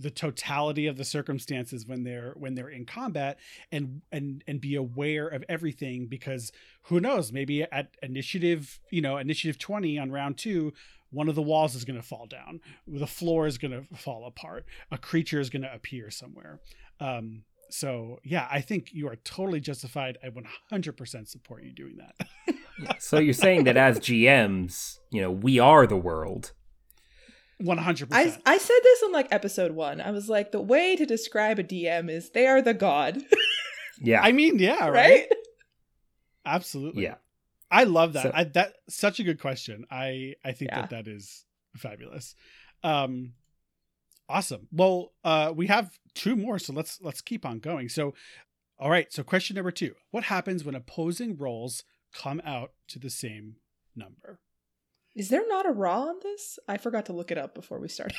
[0.01, 3.37] the totality of the circumstances when they're when they're in combat
[3.71, 6.51] and and and be aware of everything because
[6.83, 10.73] who knows maybe at initiative you know initiative 20 on round 2
[11.11, 12.61] one of the walls is going to fall down.
[12.87, 14.63] The floor is going to fall apart.
[14.91, 16.61] A creature is going to appear somewhere.
[16.99, 17.43] Um
[17.73, 20.17] so yeah i think you are totally justified.
[20.23, 20.27] I
[20.73, 22.27] 100% support you doing that.
[22.97, 26.51] So you're saying that as gms you know we are the world
[27.63, 28.43] one hundred I percent.
[28.45, 30.01] I said this on like episode one.
[30.01, 33.21] I was like, the way to describe a DM is they are the god,
[34.01, 34.91] yeah I mean, yeah, right.
[34.93, 35.27] right?
[36.45, 37.03] Absolutely.
[37.03, 37.15] yeah
[37.69, 38.23] I love that.
[38.23, 39.85] So- I, that such a good question.
[39.89, 40.81] I I think Yeah.
[40.81, 41.45] that that is
[41.77, 42.35] fabulous.
[42.83, 43.33] Um,
[44.27, 44.67] awesome.
[44.71, 47.87] Well, uh, we have two more, so let's let's keep on going.
[47.89, 48.13] So,
[48.79, 49.11] all right.
[49.13, 51.83] So, question number two: What happens when opposing rolls
[52.13, 53.55] come out to the same
[53.95, 54.39] number?
[55.15, 56.57] Is there not a raw on this?
[56.67, 58.15] I forgot to look it up before we started.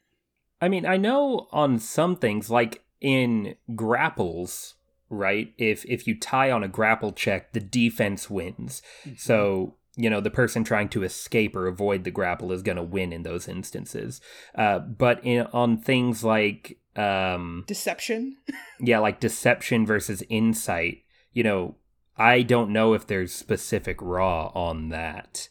[0.60, 4.74] I mean, I know on some things, like in grapples,
[5.08, 5.52] right?
[5.58, 8.82] If if you tie on a grapple check, the defense wins.
[9.16, 12.82] So you know the person trying to escape or avoid the grapple is going to
[12.82, 14.20] win in those instances.
[14.54, 18.36] Uh, but in on things like um, Deception.
[18.80, 21.76] yeah, like deception versus insight, you know,
[22.16, 25.48] I don't know if there's specific raw on that.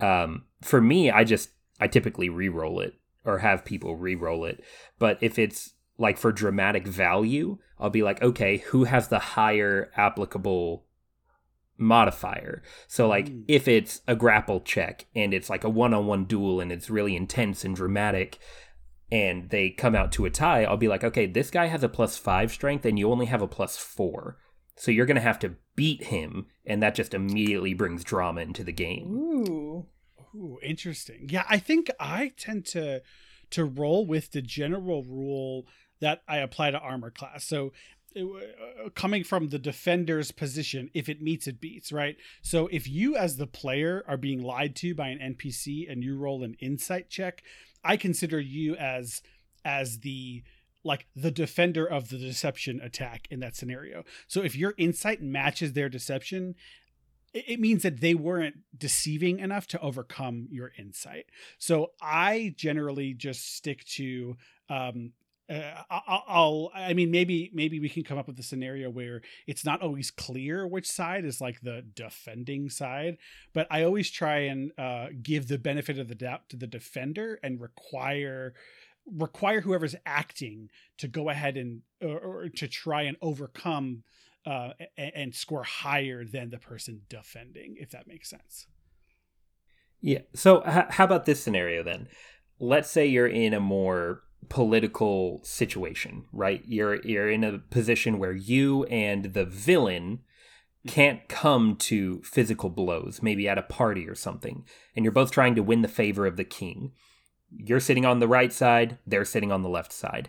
[0.00, 4.62] Um, for me, I just I typically re-roll it or have people re-roll it.
[4.98, 9.90] But if it's like for dramatic value, I'll be like, okay, who has the higher
[9.96, 10.84] applicable
[11.76, 12.62] modifier?
[12.86, 13.44] So like Mm.
[13.48, 17.64] if it's a grapple check and it's like a one-on-one duel and it's really intense
[17.64, 18.38] and dramatic
[19.10, 21.88] and they come out to a tie, I'll be like, okay, this guy has a
[21.88, 24.38] plus five strength and you only have a plus four.
[24.76, 28.64] So you're going to have to beat him, and that just immediately brings drama into
[28.64, 29.12] the game.
[29.12, 29.86] Ooh.
[30.34, 31.28] Ooh, interesting.
[31.30, 33.02] Yeah, I think I tend to
[33.50, 35.66] to roll with the general rule
[36.00, 37.44] that I apply to armor class.
[37.44, 37.72] So
[38.16, 42.16] uh, coming from the defender's position, if it meets, it beats, right?
[42.42, 46.16] So if you as the player are being lied to by an NPC and you
[46.16, 47.42] roll an insight check,
[47.84, 49.22] I consider you as
[49.64, 50.42] as the
[50.84, 54.04] like the defender of the deception attack in that scenario.
[54.28, 56.54] So if your insight matches their deception,
[57.32, 61.26] it means that they weren't deceiving enough to overcome your insight.
[61.58, 64.36] So I generally just stick to
[64.68, 65.12] um
[65.46, 69.20] uh, I'll, I'll i mean maybe maybe we can come up with a scenario where
[69.46, 73.18] it's not always clear which side is like the defending side
[73.52, 77.38] but i always try and uh, give the benefit of the doubt to the defender
[77.42, 78.54] and require
[79.06, 84.02] require whoever's acting to go ahead and or, or to try and overcome
[84.46, 88.66] uh, and, and score higher than the person defending, if that makes sense.
[90.00, 90.20] Yeah.
[90.34, 92.08] So, h- how about this scenario then?
[92.58, 96.62] Let's say you're in a more political situation, right?
[96.66, 100.20] You're you're in a position where you and the villain
[100.86, 105.54] can't come to physical blows, maybe at a party or something, and you're both trying
[105.54, 106.92] to win the favor of the king.
[107.56, 110.28] You're sitting on the right side, they're sitting on the left side,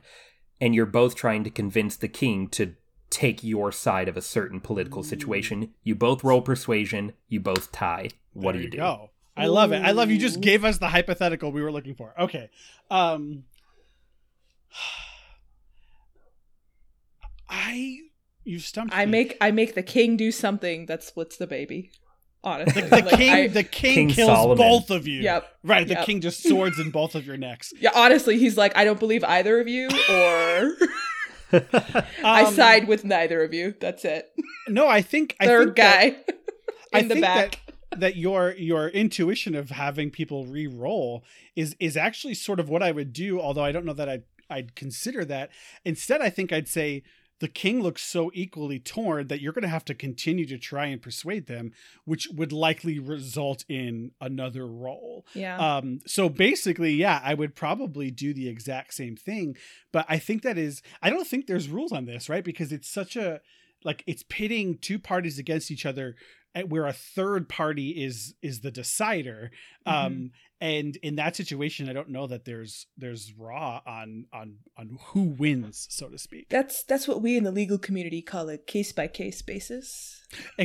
[0.61, 2.76] and you're both trying to convince the king to
[3.09, 5.73] take your side of a certain political situation.
[5.84, 8.09] You both roll persuasion, you both tie.
[8.34, 8.78] What There do you do?
[8.78, 9.09] Go.
[9.38, 9.84] I love it.
[9.84, 12.13] I love you just gave us the hypothetical we were looking for.
[12.19, 12.49] Okay.
[12.89, 13.43] Um
[17.49, 17.99] I
[18.43, 19.11] you've stumped I me.
[19.11, 21.91] make I make the king do something that splits the baby.
[22.46, 24.58] Honestly, the, the Like, king I- the king, King kills Solomon.
[24.58, 25.22] both of you.
[25.22, 25.48] Yep.
[25.64, 26.06] Right, the Yep.
[26.06, 27.74] king just swords in both of your necks.
[27.80, 30.72] Yeah, honestly, he's like, I don't believe either of you, or
[32.24, 33.74] I Um, side with neither of you.
[33.80, 34.32] That's it.
[34.68, 36.34] No, I think I Third think that- guy
[36.93, 37.52] I in the think back.
[37.52, 41.24] that that your your intuition of having people re-roll
[41.56, 44.24] is is actually sort of what I would do, although I don't know that I'd
[44.50, 45.50] I'd consider that.
[45.86, 47.04] Instead, I think I'd say
[47.39, 50.86] the king looks so equally torn that you're going to have to continue to try
[50.86, 51.71] and persuade them,
[52.05, 55.25] which would likely result in another roll.
[55.33, 55.57] Yeah.
[55.57, 59.57] Um, so basically, yeah, I would probably do the exact same thing.
[59.91, 62.43] But I think that is, I don't think there's rules on this, right?
[62.43, 63.41] Because it's such a,
[63.83, 66.15] like, it's pitting two parties against each other
[66.64, 69.51] where a third party is is the decider
[69.86, 70.32] um Mhm.
[70.62, 75.24] and in that situation i don't know that there's there's raw on on on who
[75.38, 78.91] wins so to speak that's that's what we in the legal community call a case
[78.93, 80.24] by case basis.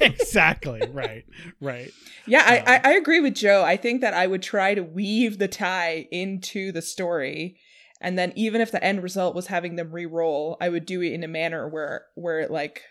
[0.00, 1.24] Exactly right
[1.60, 1.90] right
[2.26, 3.62] Yeah, I, Um, I I agree with Joe.
[3.64, 7.58] I think that I would try to weave the tie into the story,
[8.00, 11.12] and then even if the end result was having them re-roll, I would do it
[11.12, 12.82] in a manner where where like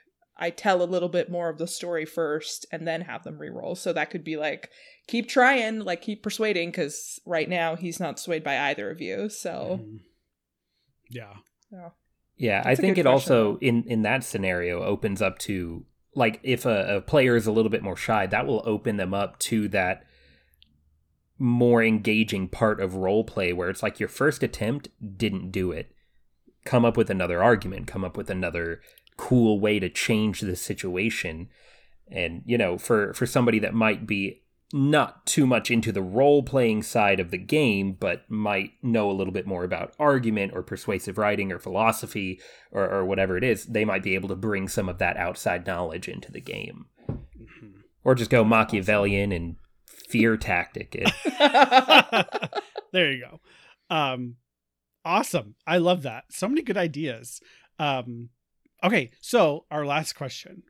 [0.42, 3.76] I tell a little bit more of the story first, and then have them re-roll.
[3.76, 4.70] So that could be like
[5.08, 9.30] keep trying, like keep persuading, because right now he's not swayed by either of you.
[9.30, 10.00] So Mhm.
[11.10, 11.34] yeah
[12.38, 15.86] Yeah, I That's a think good it also in in that scenario opens up to
[16.16, 19.14] like if a, a player is a little bit more shy, that will open them
[19.14, 20.04] up to that
[21.38, 25.92] more engaging part of role play where it's like your first attempt didn't do it.
[26.66, 28.82] Come up with another argument, come up with another
[29.22, 31.48] cool way to change the situation.
[32.12, 34.42] And you know, for for somebody that might be
[34.74, 39.14] not too much into the role playing side of the game, but might know a
[39.14, 42.40] little bit more about argument or persuasive writing or philosophy
[42.72, 45.68] or, or whatever it is, they might be able to bring some of that outside
[45.68, 46.86] knowledge into the game.
[47.10, 47.84] Mhm.
[48.06, 51.12] Or just go Machiavellian and fear tactic it.
[52.94, 53.40] there you go
[53.96, 54.36] um
[55.04, 57.42] awesome i love that so many good ideas
[57.78, 58.30] um
[58.84, 60.64] okay so our last question.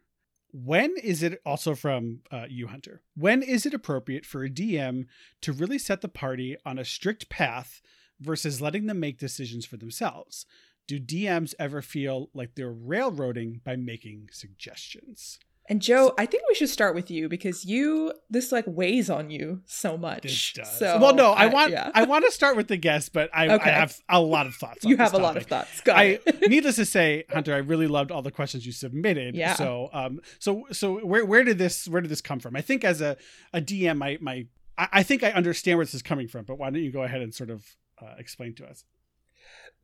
[0.54, 5.06] When is it also from uh, you hunter when is it appropriate for a dm
[5.42, 7.82] to really set the party on a strict path
[8.20, 10.46] versus letting them make decisions for themselves?
[10.88, 15.40] Do dms ever feel like they're railroading by making suggestions
[15.70, 19.30] And Joe, I think we should start with you because you this like weighs on
[19.30, 20.24] you so much.
[20.24, 20.80] This does.
[20.80, 21.92] So well no i, want yeah.
[21.94, 23.70] i want to start with the guest but i, Okay.
[23.70, 25.82] I have a lot of thoughts on you this have a lot of thoughts.
[25.82, 26.42] Got I it.
[26.50, 29.36] needless to say, Hunter, I really loved all the questions you submitted.
[29.36, 29.56] Yeah.
[29.56, 32.56] So um so so where where did this where did this come from?
[32.56, 33.18] I think as a,
[33.54, 34.48] a DM my my
[34.78, 37.04] I, I think I understand where this is coming from, but why don't you go
[37.04, 37.66] ahead and sort of
[38.02, 38.84] uh, explain to us?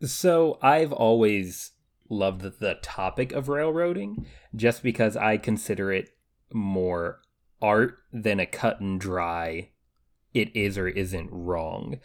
[0.03, 1.71] So I've always
[2.09, 6.09] loved the, topic of railroading just because I consider it
[6.53, 7.21] more
[7.61, 9.69] art than a cut and dry
[10.33, 11.99] it is or isn't wrong.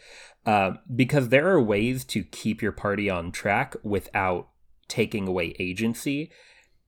[0.45, 4.49] Um, because there are ways to keep your party on track without
[4.87, 6.31] taking away agency,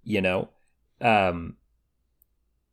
[0.04, 0.50] you know?
[1.00, 1.58] Um,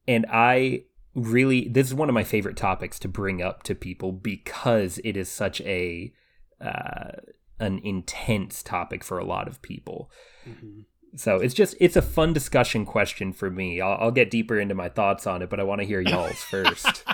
[0.09, 0.85] and I
[1.15, 5.17] really, this is one of my favorite topics to bring up to people because it
[5.17, 6.13] is such a,
[6.61, 7.13] uh,
[7.59, 10.11] an intense topic for a lot of people.
[11.17, 13.81] So it's just it's a fun discussion question for me.
[13.81, 16.43] I'll, I'll get deeper into my thoughts on it, but I want to hear y'all's
[16.51, 17.05] first.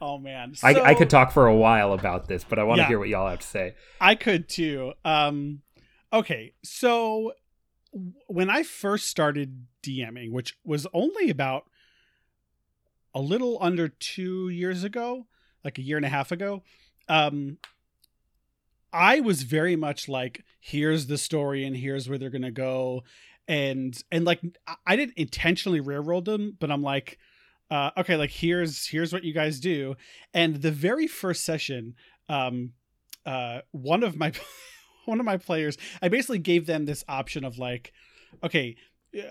[0.00, 2.82] oh man, I, I could talk for a while about this, but I want to
[2.82, 2.88] Yeah.
[2.88, 3.74] hear what y'all have to say.
[4.00, 4.94] I could too.
[5.04, 5.60] Um,
[6.12, 7.32] okay, so
[8.26, 11.64] when I first started DMing, which was only about
[13.14, 15.26] a little under two years ago,
[15.64, 16.62] like a year and a half ago,
[17.08, 17.58] um,
[18.92, 23.02] I was very much like, here's the story and here's where they're gonna go,
[23.46, 24.40] and and like
[24.86, 27.18] I- didn't intentionally railroad them, but I'm like,
[27.70, 29.94] uh, okay, like here's here's what you guys do,
[30.34, 31.94] and the very first session,
[32.28, 32.72] um,
[33.26, 34.32] uh, one of my
[35.06, 37.92] one of my players, I basically gave them this option of like,
[38.44, 38.76] okay,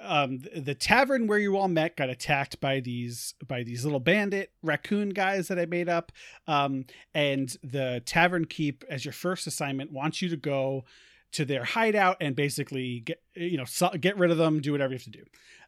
[0.02, 4.52] um, the, tavern where you all met got attacked by these by these little bandit
[4.64, 6.12] raccoon guys that I made up,
[6.48, 10.86] um, and the tavern keep as your first assignment wants you to go
[11.34, 13.66] to their hideout and basically get you know
[14.00, 15.24] get rid of them, do whatever you have to do.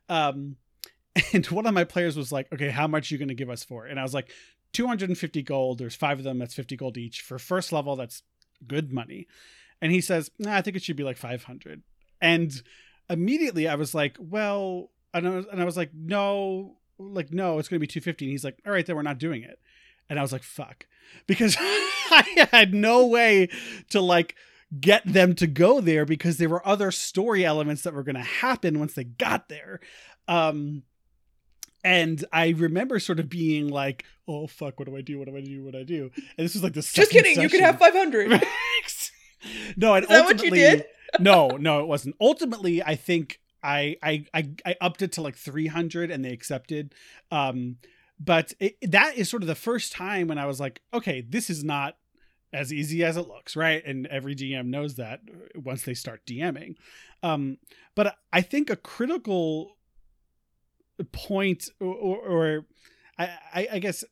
[0.10, 0.56] Um,
[1.34, 3.50] and one of my players was like, okay, how much are you going to give
[3.50, 3.86] us for?
[3.86, 4.32] And I was like,
[4.74, 5.78] 250 gold.
[5.80, 6.40] There's five of them.
[6.40, 7.22] That's 50 gold each.
[7.22, 8.24] For first level, that's
[8.68, 9.28] good money.
[9.82, 11.82] And he says, nah, I think it should be like 500.
[12.22, 12.62] And
[13.10, 17.60] immediately I was like, well, and I was, and I was like, no, like, no,
[17.60, 18.26] it's going to be 250.
[18.26, 19.60] And he's like, all right, then we're not doing it.
[20.10, 20.86] And I was like, fuck.
[21.28, 23.50] Because I had no way
[23.90, 24.36] to like
[24.80, 28.22] get them to go there because there were other story elements that were going to
[28.22, 29.80] happen once they got there.
[30.28, 30.84] Um,
[31.84, 35.18] and I remember sort of being like, "Oh fuck, what do I do?
[35.18, 35.64] What do I do?
[35.64, 37.40] What do I do?" And this was like the Just kidding.
[37.40, 38.30] You could have 500.
[39.78, 40.86] no, and Is that what you did?
[41.20, 42.16] No, no, it wasn't.
[42.20, 46.32] Ultimately, I think I I I, I upped it to like three hundred, and they
[46.32, 46.94] accepted.
[47.32, 47.78] Um,
[48.20, 51.50] but it, that is sort of the first time when I was like, okay, this
[51.50, 51.96] is not
[52.52, 53.84] as easy as it looks, right?
[53.86, 55.22] And every DM knows that
[55.56, 56.76] once they start DMing.
[57.24, 57.58] Um,
[57.96, 59.78] but I think a critical
[61.12, 62.66] point, or, or
[63.18, 64.04] I, I guess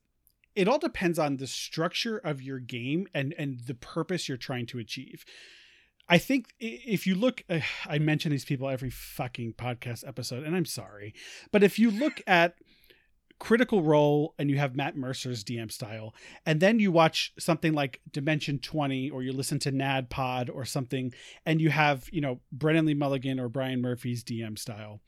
[0.56, 4.66] it all depends on the structure of your game and and the purpose you're trying
[4.68, 5.24] to achieve.
[6.10, 10.56] I think if you look, uh, I mention these people every fucking podcast episode, and
[10.56, 11.14] I'm sorry,
[11.52, 12.56] but if you look at
[13.40, 18.02] Critical Role and you have Matt Mercer's DM style, and then you watch something like
[18.12, 21.14] Dimension 20 or you listen to NADDPOD or something,
[21.46, 25.02] and you have, you know, Brennan Lee Mulligan or Brian Murphy's DM style,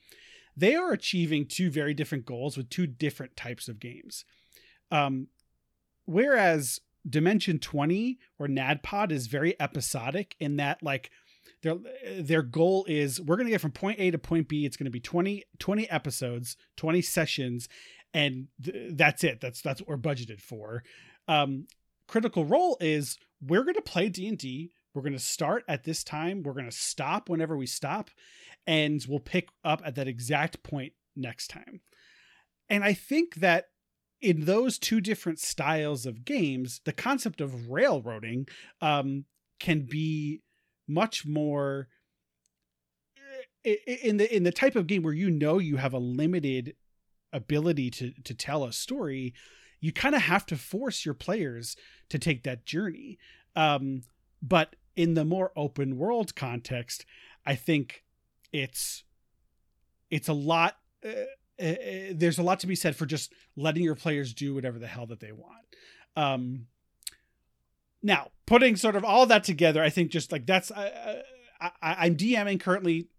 [0.56, 4.26] they are achieving two very different goals with two different types of games.
[4.92, 5.28] Um,
[6.06, 11.12] whereas Dimension 20 or NADDPOD is very episodic in that, like,
[11.62, 11.76] their
[12.18, 14.66] their goal is we're going to get from point A to point B.
[14.66, 17.68] It's going to be 20, 20 episodes, 20 sessions,
[18.14, 20.84] and th- that's it that's that's what we're budgeted for
[21.28, 21.68] um
[22.08, 26.44] critical role is we're going to play d&d we're going to start at this time
[26.44, 28.10] we're going to stop whenever we stop
[28.66, 31.82] and we'll pick up at that exact point next time
[32.70, 33.70] and i think that
[34.22, 38.48] in those two different styles of games the concept of railroading
[38.82, 39.26] um,
[39.60, 40.42] can be
[40.88, 41.88] much more
[43.66, 46.76] eh, in the in the type of game where you know you have a limited
[47.32, 49.34] ability to to tell a story
[49.80, 51.78] you kind of have to force your players
[52.10, 53.18] to take that journey.
[53.56, 54.02] Um,
[54.42, 57.06] but in the more open world context
[57.46, 58.04] i think
[58.52, 59.04] it's
[60.10, 61.24] it's a lot uh,
[61.62, 64.80] uh, uh, there's a lot to be said for just letting your players do whatever
[64.80, 65.66] the hell that they want.
[66.16, 66.68] Um,
[68.02, 71.22] now putting sort of all that together i think just like that's uh,
[71.60, 73.10] I, i'm dming currently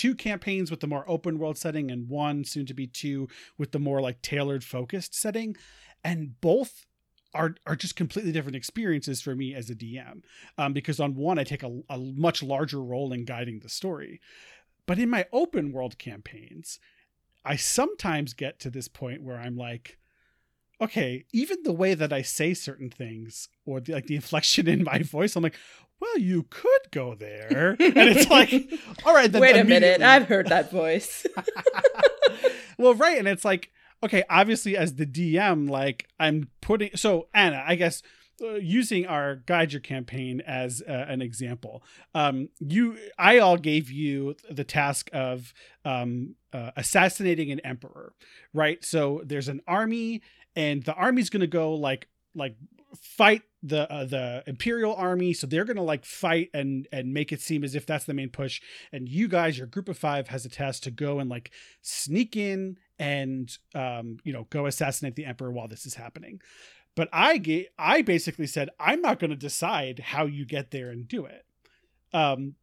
[0.00, 3.28] two campaigns with the more open world setting and one soon to be two
[3.58, 5.54] with the more like tailored focused setting.
[6.02, 6.86] And both
[7.34, 10.22] are are just completely different experiences for me as a DM
[10.56, 14.22] um, because on one I take a, a much larger role in guiding the story.
[14.86, 16.80] But in my open world campaigns
[17.44, 19.98] I sometimes get to this point where I'm like
[20.80, 24.84] okay, even the way that I say certain things or the, like the inflection in
[24.84, 25.56] my voice, I'm like,
[26.00, 27.76] well, you could go there.
[27.78, 28.72] And it's like,
[29.04, 31.26] all right, then wait a minute, I've heard that voice.
[32.78, 33.18] well, right.
[33.18, 33.70] And it's like,
[34.02, 38.02] okay, obviously, as the DM, like I'm putting, so Anna, I guess.
[38.42, 41.82] Uh, using our guide your campaign as uh, an example.
[42.14, 45.52] Um, you i all gave you the task of
[45.84, 48.14] um, uh, assassinating an emperor
[48.52, 48.84] right?
[48.84, 50.22] So there's an army
[50.56, 52.56] and the army's going to go like like
[52.96, 55.32] fight the uh, the imperial army.
[55.32, 58.30] So they're gonna like fight and and make it seem as if that's the main
[58.30, 58.60] push.
[58.92, 61.50] And you guys your group of five has a task to go and like
[61.82, 66.40] sneak in and um you know go assassinate the emperor while this is happening
[66.94, 70.90] but i get i basically said i'm not going to decide how you get there
[70.90, 71.44] and do it
[72.12, 72.54] um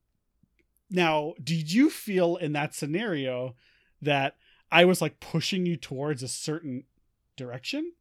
[0.89, 3.55] now did you feel in that scenario
[4.01, 4.35] that
[4.71, 6.83] i was like pushing you towards a certain
[7.35, 7.91] direction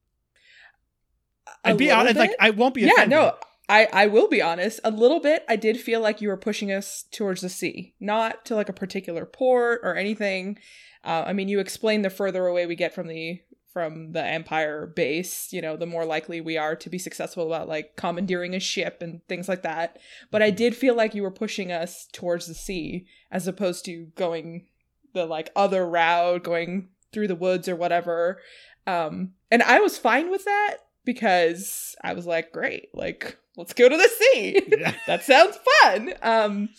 [1.64, 2.83] I'd be honest, like I won't be.
[2.83, 3.35] Yeah, no,
[3.68, 4.81] I I will be honest.
[4.85, 8.45] A little bit, I did feel like you were pushing us towards the sea, not
[8.47, 10.59] to like a particular port or anything.
[11.05, 13.41] Uh, I mean, you explained the further away we get from the
[13.77, 17.68] from the Empire base, you know, the more likely we are to be successful about
[17.68, 19.99] like commandeering a ship and things like that.
[20.31, 20.57] But I mm-hmm.
[20.57, 24.64] did feel like you were pushing us towards the sea as opposed to going
[25.12, 28.41] the like other route, going through the woods or whatever.
[28.87, 33.91] Um, and I was fine with that because I was like, great, like let's go
[33.91, 34.62] to the sea.
[34.68, 34.95] Yeah.
[35.07, 36.14] that sounds fun.
[36.22, 36.70] Um,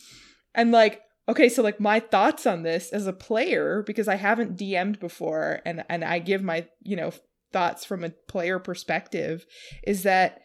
[0.56, 4.58] and like, okay, so like my thoughts on this as a player because I haven't
[4.58, 7.12] DM'd before, and and I give my you know
[7.52, 9.46] thoughts from a player perspective
[9.84, 10.42] is that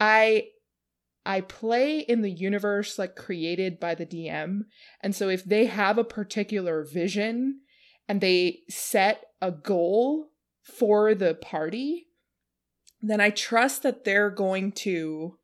[0.00, 0.48] I
[1.24, 4.62] I play in the universe like created by the DM.
[5.00, 7.60] And so if they have a particular vision
[8.08, 10.30] and they set a goal
[10.62, 12.08] for the party,
[13.00, 15.38] then I trust that they're going to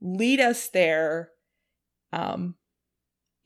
[0.00, 1.30] lead us there
[2.12, 2.54] um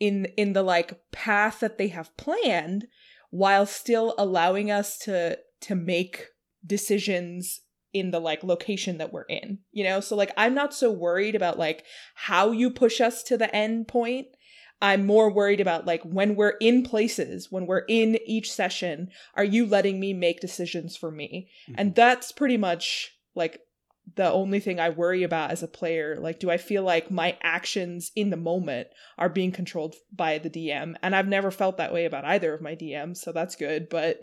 [0.00, 2.86] in in the like path that they have planned
[3.30, 6.26] while still allowing us to to make
[6.64, 7.60] decisions
[7.92, 10.00] in the like location that we're in you know?
[10.00, 11.84] So like i'm not so worried about like
[12.14, 14.28] how you push us to the end point.
[14.82, 19.44] I'm more worried about like when we're in places when we're in each session are
[19.44, 21.48] you letting me make decisions for me?
[21.68, 21.74] Mm-hmm.
[21.78, 23.60] and that's pretty much like
[24.16, 26.18] the only thing I worry about as a player.
[26.20, 28.88] Like, do I feel like my actions in the moment
[29.18, 30.94] are being controlled by the DM?
[31.02, 33.88] And I've never felt that way about either of my DMs, so that's good.
[33.88, 34.20] But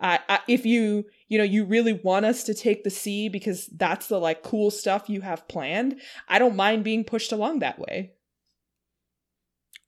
[0.00, 3.66] Uh, I, if you you know you really want us to take the sea because
[3.76, 7.78] that's the like cool stuff you have planned, I don't mind being pushed along that
[7.78, 8.12] way.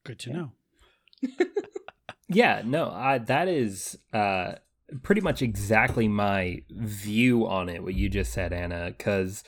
[0.04, 0.36] Good to Yeah.
[0.36, 0.52] know.
[2.28, 4.54] Yeah, no, I, that is uh,
[5.02, 7.82] pretty much exactly my view on it.
[7.82, 9.44] What you just said, Anna, because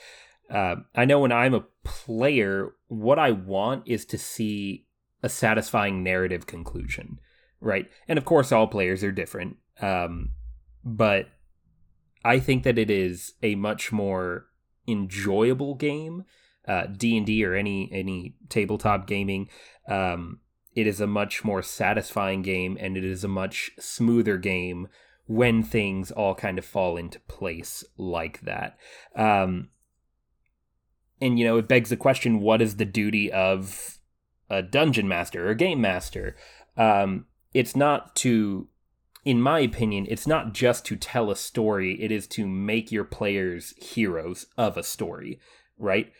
[0.49, 4.85] uh, I know when I'm a player, what I want is to see
[5.23, 7.19] a satisfying narrative conclusion,
[7.59, 7.89] right?
[8.07, 10.31] And of course, all players are different, um,
[10.83, 11.27] but
[12.23, 14.47] I think that it is a much more
[14.87, 16.23] enjoyable game,
[16.97, 19.49] D and D or any any tabletop gaming.
[19.87, 20.39] Um,
[20.75, 24.87] it is a much more satisfying game and it is a much smoother game
[25.27, 28.77] when things all kind of fall into place like that.
[29.15, 29.69] Um,
[31.21, 33.97] and you know, it begs the question: What is the duty of
[34.49, 36.35] a dungeon master or a game master?
[36.77, 38.67] Um, it's not to,
[39.23, 42.01] in my opinion, it's not just to tell a story.
[42.01, 45.39] It is to make your players heroes of a story,
[45.77, 46.11] right?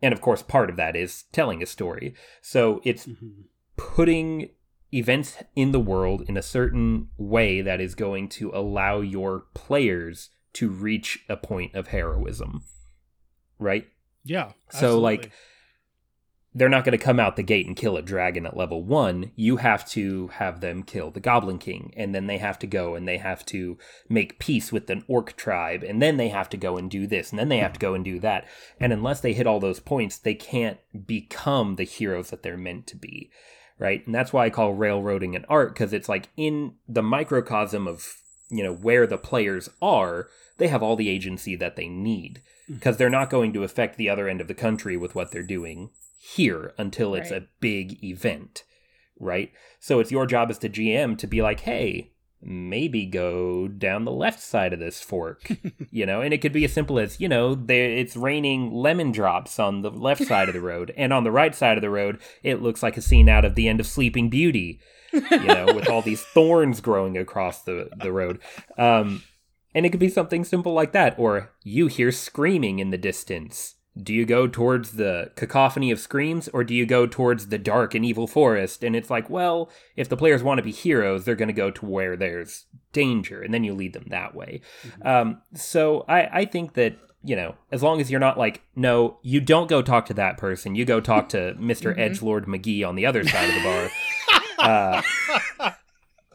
[0.00, 2.14] And of course, part of that is telling a story.
[2.40, 3.44] So it's Mhm.
[3.76, 4.50] putting
[4.92, 10.30] events in the world in a certain way that is going to allow your players
[10.54, 12.64] to reach a point of heroism.
[13.58, 13.86] Right?
[14.24, 14.52] Yeah.
[14.70, 15.30] So, like.
[16.54, 19.32] They're not going to come out the gate and kill a dragon at level one.
[19.36, 22.96] You have to have them kill the Goblin King, and then they have to go
[22.96, 23.78] and they have to
[24.08, 27.30] make peace with an orc tribe, and then they have to go and do this,
[27.30, 28.46] and then they have to go and do that.
[28.80, 32.88] And unless they hit all those points, they can't become the heroes that they're meant
[32.88, 33.30] to be.
[33.78, 34.04] Right.
[34.06, 38.16] And that's why I call railroading an art, because it's like in the microcosm of,
[38.50, 42.74] you know, where the players are, they have all the agency that they need mm.
[42.74, 45.42] because they're not going to affect the other end of the country with what they're
[45.44, 47.42] doing here until it's Right.
[47.42, 48.64] a big event,
[49.20, 49.52] right?
[49.78, 52.10] So it's your job as the GM to be like, hey,
[52.42, 55.50] maybe go down the left side of this fork,
[55.90, 56.20] you know?
[56.20, 59.82] And it could be as simple as, you know, there it's raining lemon drops on
[59.82, 62.62] the left side of the road, and on the right side of the road, it
[62.62, 64.80] looks like a scene out of the end of Sleeping Beauty,
[65.12, 68.40] you know, with all these thorns growing across the the road.
[68.76, 69.22] Um,
[69.74, 73.74] and it could be something simple like that, or you hear screaming in the distance.
[74.00, 77.94] Do you go towards the cacophony of screams, or do you go towards the dark
[77.94, 78.84] and evil forest?
[78.84, 81.70] And it's like, well, if the players want to be heroes, they're going to go
[81.70, 84.60] to where there's danger, and then you lead them that way.
[85.02, 89.18] Um, so I, I think that you know, as long as you're not like, no,
[89.22, 90.76] you don't go talk to that person.
[90.76, 91.98] You go talk to mister Mhm.
[91.98, 93.90] Edge Lord McGee on the other side of the
[94.58, 95.02] bar.
[95.60, 95.72] uh,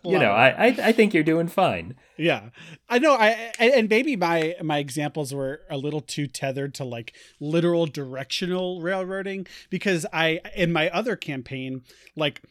[0.06, 1.96] you know, I, I I think you're doing fine.
[2.18, 2.50] yeah
[2.90, 6.84] i know i and and maybe my my examples were a little too tethered to
[6.84, 11.82] like literal directional railroading because i in my other campaign
[12.16, 12.42] like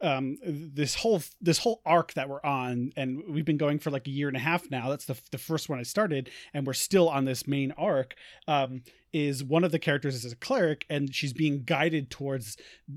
[0.00, 4.06] um this whole this whole arc that we're on and we've been going for like
[4.06, 6.72] a year and a half now that's the, the first one i started and we're
[6.72, 8.14] still on this main arc
[8.48, 8.82] um
[9.14, 12.56] is one of the characters is a cleric and she's being guided towards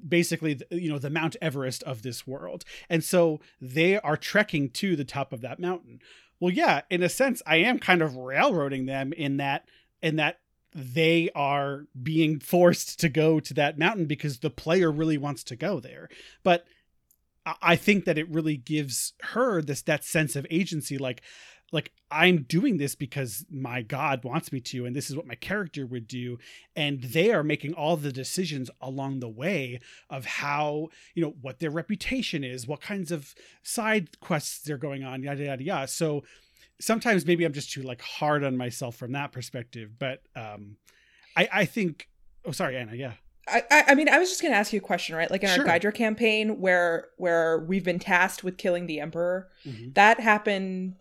[0.09, 2.65] basically the, you know the mount everest of this world.
[2.89, 5.99] And so they are trekking to the top of that mountain.
[6.39, 9.65] Well yeah in a sense i am kind of railroading them in that
[10.01, 10.39] in that
[10.73, 15.55] they are being forced to go to that mountain because the player really wants to
[15.55, 16.07] go there.
[16.43, 16.67] But
[17.61, 21.21] I- think that it really gives her this that sense of agency like
[21.71, 25.35] like i'm doing this because my god wants me to and this is what my
[25.35, 26.37] character would do.
[26.75, 29.79] And they are making all the decisions along the way
[30.09, 35.03] of how you know what their reputation is what kinds of side quests they're going
[35.03, 35.87] on yada yada yada.
[35.87, 36.23] So
[36.79, 40.77] sometimes maybe i'm just too like hard on myself from that perspective but um
[41.35, 42.07] i i think
[42.45, 43.13] oh sorry anna yeah
[43.47, 45.29] I, I mean, I was just gonna ask you a question, right?
[45.31, 45.59] Like in Sure.
[45.63, 49.93] our Gydra campaign, where where we've been tasked with killing the Emperor, Mhm.
[49.95, 50.95] that happened.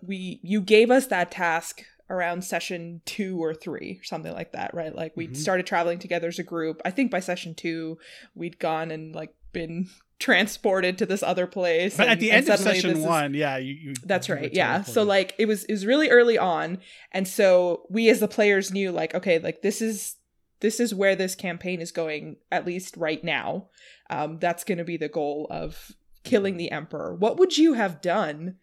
[0.00, 4.74] We you gave us that task around session two or three, or something like that,
[4.74, 4.94] right?
[4.94, 5.36] Like we Mhm.
[5.36, 6.82] started traveling together as a group.
[6.84, 7.98] I think by session two,
[8.34, 9.88] we'd gone and like been
[10.18, 11.96] transported to this other place.
[11.96, 14.52] but at the end of session this is- one yeah you, you that's you right.
[14.52, 14.82] Yeah.
[14.82, 16.78] So like it was it was really early on
[17.12, 20.16] and so we as the players knew like okay, like this is
[20.62, 23.68] this is where this campaign is going at least right now.
[24.08, 25.92] Um that's going to be the goal of
[26.24, 27.14] killing the emperor.
[27.14, 28.56] What would you have done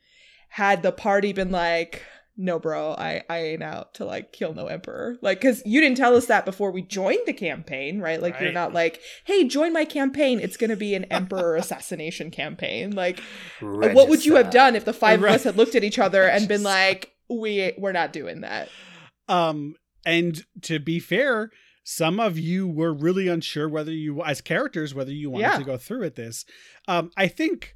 [0.50, 2.04] had the party been like
[2.42, 5.98] no bro i i ain't out to like kill no emperor like because you didn't
[5.98, 9.74] tell us that before we joined the campaign right like you're not like hey join
[9.74, 13.20] my campaign it's gonna be an emperor assassination campaign like
[13.94, 15.32] what would you have done if the five Right.
[15.32, 18.70] of us had looked at each other and been like, "We we're not doing that."
[19.28, 19.76] Um,
[20.06, 21.52] and to be fair,
[21.92, 25.58] some of you were really unsure whether you, as characters, whether you wanted Yeah.
[25.58, 26.46] to go through with this.
[26.88, 27.76] Um, I think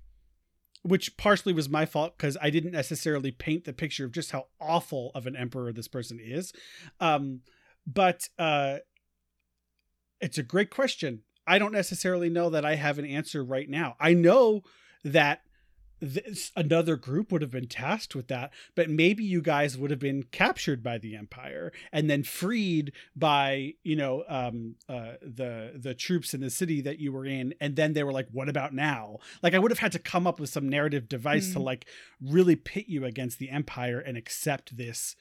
[0.83, 4.49] which partially was my fault because I didn't necessarily paint the picture of just how
[4.61, 6.53] awful of an emperor this person is.
[6.99, 7.41] Um,
[7.87, 8.79] but uh,
[10.21, 11.23] it's a great question.
[11.47, 13.95] I don't necessarily know that I have an answer right now.
[13.99, 14.61] I know
[15.03, 15.41] that
[16.03, 20.01] this, another group would have been tasked with that, but maybe you guys would have
[20.01, 25.93] been captured by the empire and then freed by you know um, uh, the the
[25.93, 28.73] troops in the city that you were in, and then they were like, "What about
[28.73, 31.53] now?" Like I would have had to come up with some narrative device mm.
[31.53, 31.85] to like
[32.21, 35.15] really pit you against the empire and accept this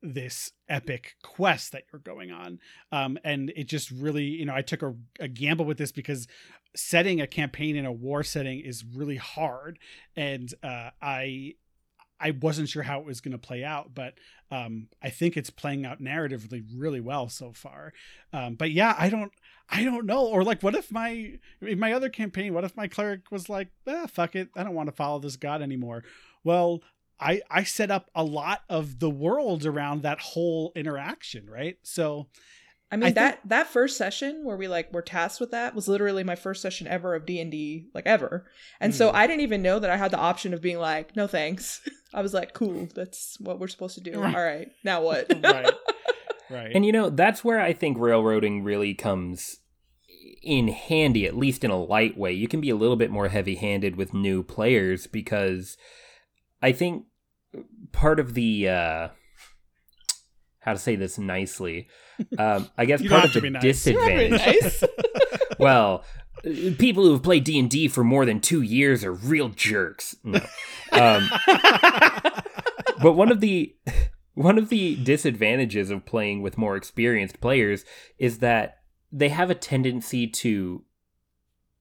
[0.00, 2.60] this epic quest that you're going on
[2.92, 6.28] um and it just really you know i took a, a gamble with this because
[6.74, 9.78] setting a campaign in a war setting is really hard
[10.16, 11.54] and uh, i
[12.20, 14.14] i wasn't sure how it was going to play out but
[14.50, 17.92] um, i think it's playing out narratively really well so far.
[18.32, 19.32] Um, but yeah i don't
[19.70, 22.88] i don't know or like what if my in my other campaign what if my
[22.88, 26.04] cleric was like ah, fuck it i don't want to follow this god anymore.
[26.44, 26.82] Well
[27.20, 31.76] i i set up a lot of the world around that whole interaction right?
[31.82, 32.28] So
[32.90, 33.48] I mean I that think...
[33.50, 36.86] that first session where we like were tasked with that was literally my first session
[36.86, 38.46] ever of D and D like ever,
[38.80, 38.96] and mm.
[38.96, 41.80] so I didn't even know that I had the option of being like, no thanks.
[42.14, 44.18] I was like, cool, that's what we're supposed to do.
[44.18, 44.34] Right.
[44.34, 45.26] All right, now what?
[45.44, 45.74] right,
[46.50, 46.72] right.
[46.74, 49.58] And you know that's where I think railroading really comes
[50.42, 52.32] in handy, at least in a light way.
[52.32, 55.76] You can be a little bit more heavy handed with new players because
[56.62, 57.04] I think
[57.92, 59.08] part of the uh,
[60.60, 61.88] how to say this nicely.
[62.38, 63.62] Um, I guess part of the nice.
[63.62, 64.30] disadvantage.
[64.30, 64.84] Nice.
[65.58, 66.04] well,
[66.78, 70.16] people who have played D and D for more than two years are real jerks.
[70.24, 70.40] No.
[70.92, 71.28] Um,
[73.02, 73.74] but one of the
[74.34, 77.84] one of the disadvantages of playing with more experienced players
[78.18, 78.78] is that
[79.10, 80.84] they have a tendency to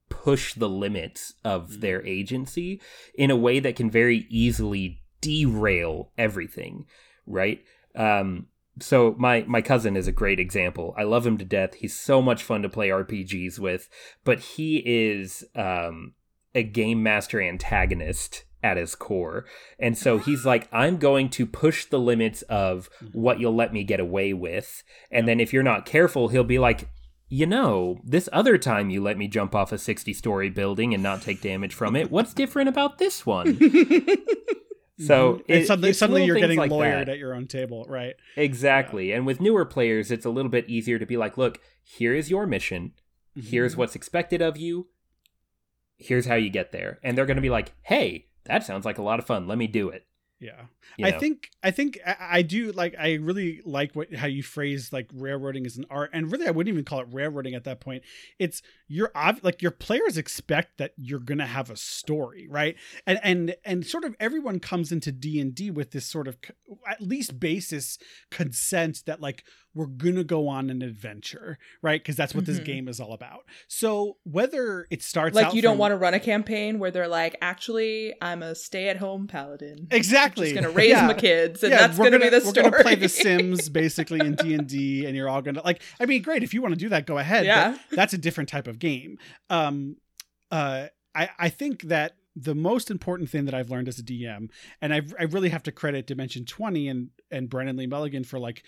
[0.10, 1.82] push the limits of mm.
[1.82, 2.82] their agency
[3.14, 6.86] in a way that can very easily derail everything
[7.26, 7.64] right
[7.96, 8.48] um,
[8.80, 10.94] so my my cousin is a great example.
[10.98, 11.76] I love him to death.
[11.76, 13.90] He's so much fun to play RPGs with,
[14.24, 16.14] but he is um,
[16.54, 19.46] a game master antagonist at his core.
[19.80, 23.84] And so he's like, I'm going to push the limits of what you'll let me
[23.84, 24.84] get away with.
[25.12, 26.90] And then if you're not careful, he'll be like,
[27.30, 31.04] you know, this other time you let me jump off a 60 story building and
[31.04, 33.60] not take damage from it, what's different about this one?
[35.00, 35.52] So mm-hmm.
[35.52, 37.10] it, suddenly, suddenly you're getting like lawyered that.
[37.10, 38.16] at your own table, right?
[38.36, 39.10] Exactly.
[39.10, 39.18] Yeah.
[39.18, 42.32] And with newer players, it's a little bit easier to be like, look, here is
[42.32, 42.94] your mission.
[43.38, 43.48] Mm-hmm.
[43.48, 44.88] Here's what's expected of you.
[45.98, 47.00] Here's how you get there.
[47.04, 49.48] And they're going to be like, hey, that sounds like a lot of fun.
[49.48, 50.06] Let me do it.
[50.40, 50.66] Yeah.
[50.98, 51.16] You know?
[51.16, 55.10] I think I think I, do like I really like what how you phrase like
[55.14, 58.04] railroading as an art and really I wouldn't even call it railroading at that point.
[58.38, 59.12] It's you're
[59.42, 62.76] like your players expect that you're going to have a story, right?
[63.08, 66.38] And and and sort of everyone comes into D&D with this sort of
[66.88, 67.98] at least basis
[68.30, 69.44] consent that like
[69.78, 72.02] we're gonna go on an adventure, right?
[72.02, 72.54] Because that's what mm-hmm.
[72.54, 73.46] this game is all about.
[73.68, 77.36] So whether it starts like you don't want to run a campaign where they're like,
[77.42, 79.88] actually, I'm a stay-at-home paladin.
[79.92, 80.50] Exactly.
[80.50, 81.08] I'm just gonna raise yeah.
[81.08, 82.64] my kids, and yeah, that's gonna, gonna, be the story.
[82.66, 85.84] We're gonna play The Sims basically in D and D, and you're all gonna like.
[86.00, 87.46] I mean, great if you want to do that, go ahead.
[87.46, 89.20] Yeah, that's a different type of game.
[89.50, 89.98] Um,
[90.50, 94.50] uh, I I think that the most important thing that I've learned as a DM,
[94.82, 98.40] and I I really have to credit Dimension Twenty and and Brennan Lee Mulligan for
[98.40, 98.64] like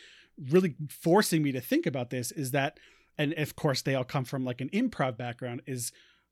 [0.50, 2.80] really forcing me to think about this is that
[3.18, 5.92] and of course they all come from like an improv background is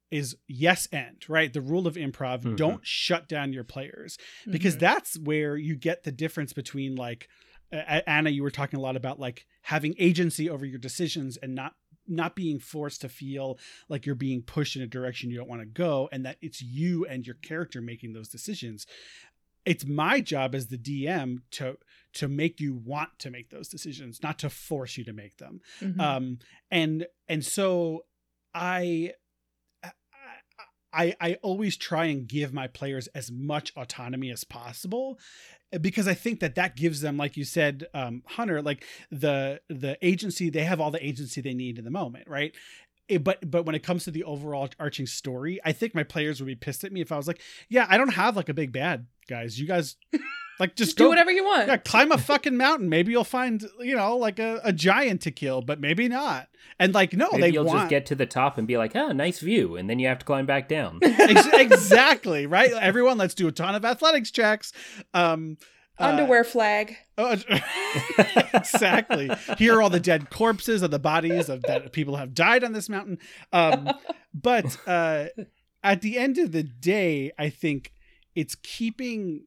[0.10, 2.55] is yes and right the rule of improv mm-hmm.
[2.55, 4.18] don't shut down your players
[4.49, 4.86] because mm-hmm.
[4.86, 7.28] that's where you get the difference between like
[7.74, 11.53] uh, anna you were talking a lot about like having agency over your decisions and
[11.53, 11.74] not
[12.10, 15.62] not being forced to feel like you're being pushed in a direction you don't want
[15.62, 18.88] to go and that it's you and your character making those decisions
[19.68, 21.78] it's my job as the dm to
[22.18, 25.61] to make you want to make those decisions, not to force you to make them.
[25.80, 26.01] Mm-hmm.
[26.01, 26.39] Um,
[26.72, 28.05] and and so
[28.55, 29.13] I,
[30.91, 35.20] I I always try and give my players as much autonomy as possible
[35.80, 39.97] because I think that that gives them, like you said, um, Hunter, like the the
[40.01, 40.49] agency.
[40.49, 42.55] They have all the agency they need in the moment, right?
[43.08, 46.41] It, but but when it comes to the overall arching story, I think my players
[46.41, 48.53] would be pissed at me if I was like, yeah, I don't have like a
[48.53, 49.60] big bad, guys.
[49.60, 49.95] You guys
[50.60, 51.68] like just, just go, do whatever you want.
[51.68, 52.89] Yeah, climb a fucking mountain.
[52.89, 56.49] Maybe you'll find you know like a, a giant to kill, but maybe not.
[56.80, 57.80] And like no, maybe they you'll want...
[57.80, 60.20] just get to the top and be like, oh, nice view, and then you have
[60.20, 60.99] to climb back down.
[61.03, 62.72] exactly right.
[62.72, 64.74] Everyone, let's do a ton of athletics checks.
[65.14, 65.58] Um,
[66.00, 66.98] Underwear uh, flag.
[67.18, 67.36] Oh,
[68.54, 69.32] exactly.
[69.58, 72.74] Here are all the dead corpses of the bodies of that people have died on
[72.74, 73.18] this mountain.
[73.52, 73.89] Um,
[74.34, 75.28] but uh,
[75.84, 77.93] at the end of the day, I think
[78.36, 79.45] it's keeping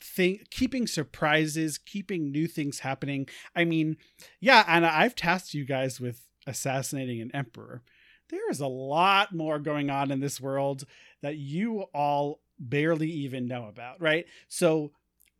[0.00, 3.28] thing keeping surprises, keeping new things happening.
[3.54, 3.96] I mean,
[4.40, 7.82] yeah, and I've tasked you guys with assassinating an emperor.
[8.30, 10.84] There is a lot more going on in this world
[11.20, 14.24] that you all barely even know about, right?
[14.48, 14.92] So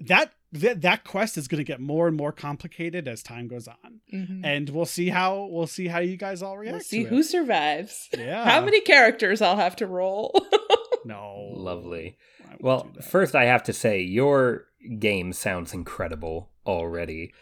[0.07, 3.67] that that, that quest is going to get more and more complicated as time goes
[3.69, 4.01] on.
[4.13, 4.41] Mhm.
[4.45, 7.19] And we'll see how we'll see how you guys all react We'll see to who
[7.19, 7.25] it.
[7.25, 8.09] survives.
[8.17, 8.45] Yeah.
[8.45, 10.35] How many characters I'll have to roll.
[11.05, 11.51] No.
[11.57, 12.17] Lovely.
[12.61, 14.67] Well, first I have to say your
[15.01, 17.33] game sounds incredible already.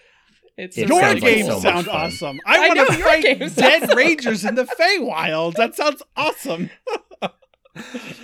[0.57, 2.41] it's It your game sounds like so sound awesome.
[2.47, 5.57] I, I want to your fight dead sound so rangers in the Feywild.
[5.57, 6.71] That sounds awesome.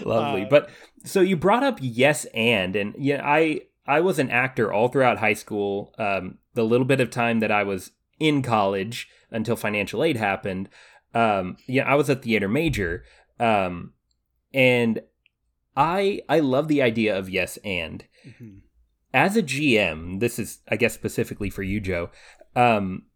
[0.04, 0.42] Lovely.
[0.44, 0.70] Uh, but
[1.04, 5.18] so you brought up yes and and yeah, I I was an actor all throughout
[5.18, 5.94] high school.
[5.98, 10.68] Um, the little bit of time that I was in college until financial aid happened.
[11.14, 13.04] Um, yeah, I was a theater major.
[13.38, 13.92] Um,
[14.54, 15.00] and
[15.76, 18.60] I I love the idea of yes and Mhm.
[19.12, 22.10] as a GM, this is, I guess, specifically for you, Joe.
[22.54, 23.06] Um,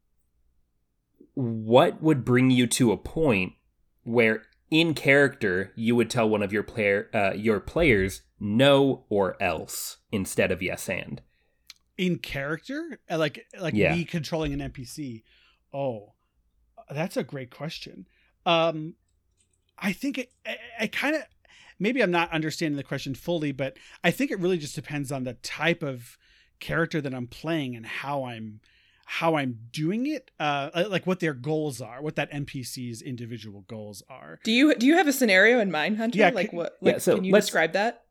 [1.35, 3.55] what would bring you to a point
[4.03, 9.41] where, in character, you would tell one of your player, uh, your players, no or
[9.43, 11.23] else instead of yes and?
[11.99, 13.95] In character, Uh, like like Yeah.
[13.95, 15.23] me controlling an NPC.
[15.73, 16.14] Oh,
[16.91, 18.07] that's a great question.
[18.47, 18.95] Um,
[19.79, 20.33] I think it.
[20.47, 21.23] I, I kind of
[21.79, 25.25] maybe I'm not understanding the question fully, but I think it really just depends on
[25.25, 26.16] the type of
[26.59, 28.61] character that I'm playing and how I'm
[29.13, 30.31] how I'm doing it.
[30.39, 34.39] Uh, like what their goals are, what that NPC's individual goals are.
[34.45, 36.17] Do you do you have a scenario in mind, Hunter?
[36.21, 36.77] Yeah, like c- what?
[36.81, 38.05] yeah, so can you describe that?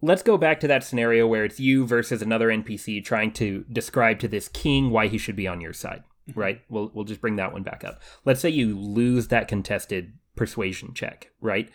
[0.00, 4.20] Let's go back to that scenario where it's you versus another NPC trying to describe
[4.20, 6.02] to this king why he should be on your side.
[6.34, 6.62] right?
[6.70, 8.00] We'll we'll just bring that one back up.
[8.24, 11.68] Let's say you lose that contested persuasion check, right?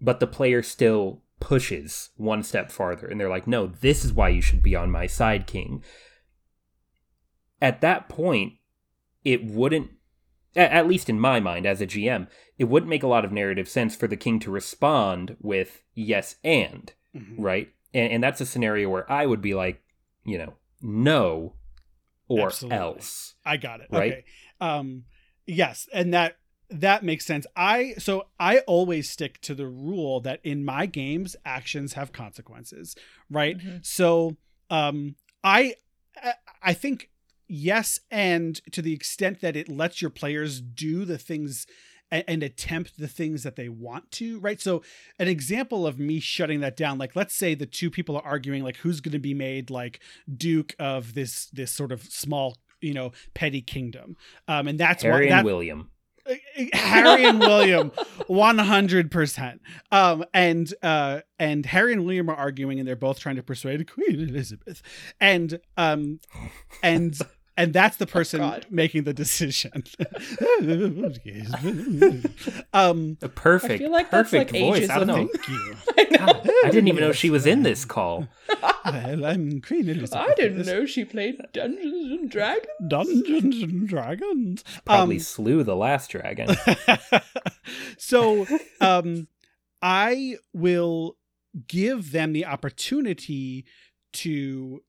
[0.00, 4.30] But the player still pushes one step farther and they're like, "No, this is why
[4.30, 5.84] you should be on my side, king."
[7.60, 8.54] At that point,
[9.24, 9.90] it wouldn't,
[10.56, 12.26] at least in my mind as a GM,
[12.58, 16.36] it wouldn't make a lot of narrative sense for the king to respond with yes
[16.42, 17.34] and, Mhm.
[17.38, 17.70] right?
[17.92, 19.82] And, and that's a scenario where I would be like,
[20.24, 21.54] you know, no
[22.28, 22.78] or Absolutely.
[22.78, 23.34] else.
[23.44, 23.88] I got it.
[23.90, 24.12] Right?
[24.12, 24.24] Okay.
[24.60, 25.04] Um
[25.46, 26.36] yes, and that
[26.70, 27.46] that makes sense.
[27.56, 32.94] I so I always stick to the rule that in my games actions have consequences,
[33.28, 33.58] right?
[33.58, 33.84] Mhm.
[33.84, 34.36] So
[34.70, 35.74] um I
[36.22, 37.09] I- I think
[37.50, 41.66] yes and to the extent that it lets your players do the things
[42.10, 44.60] and, and attempt the things that they want to, right?
[44.60, 44.82] So
[45.18, 48.62] an example of me shutting that down, like let's say the two people are arguing
[48.62, 50.00] like who's going to be made like
[50.36, 54.16] duke of this this sort of small you know petty kingdom
[54.48, 55.90] um and that's Harry why and William.
[56.72, 57.90] harry and william
[58.30, 59.58] 100%
[59.92, 63.90] um and uh and harry and william are arguing and they're both trying to persuade
[63.90, 64.80] queen elizabeth
[65.20, 66.20] and um
[66.82, 67.18] and
[67.62, 68.66] and that's the person God.
[68.70, 69.84] making the decision
[72.72, 74.78] um A perfect, I feel like that's, perfect like, voice.
[74.78, 75.28] ages I don't know.
[75.28, 76.42] thank you I know.
[76.64, 78.28] I didn't even know she was in this call.
[78.84, 82.66] well, i'm queen elizabeth I didn't know she played Dungeons and Dragons.
[82.88, 86.56] dungeons and dragons Probably Um, slew the last dragon.
[87.98, 88.46] so
[88.80, 89.28] um
[89.82, 91.16] i will
[91.66, 93.64] give them the opportunity
[94.12, 94.82] to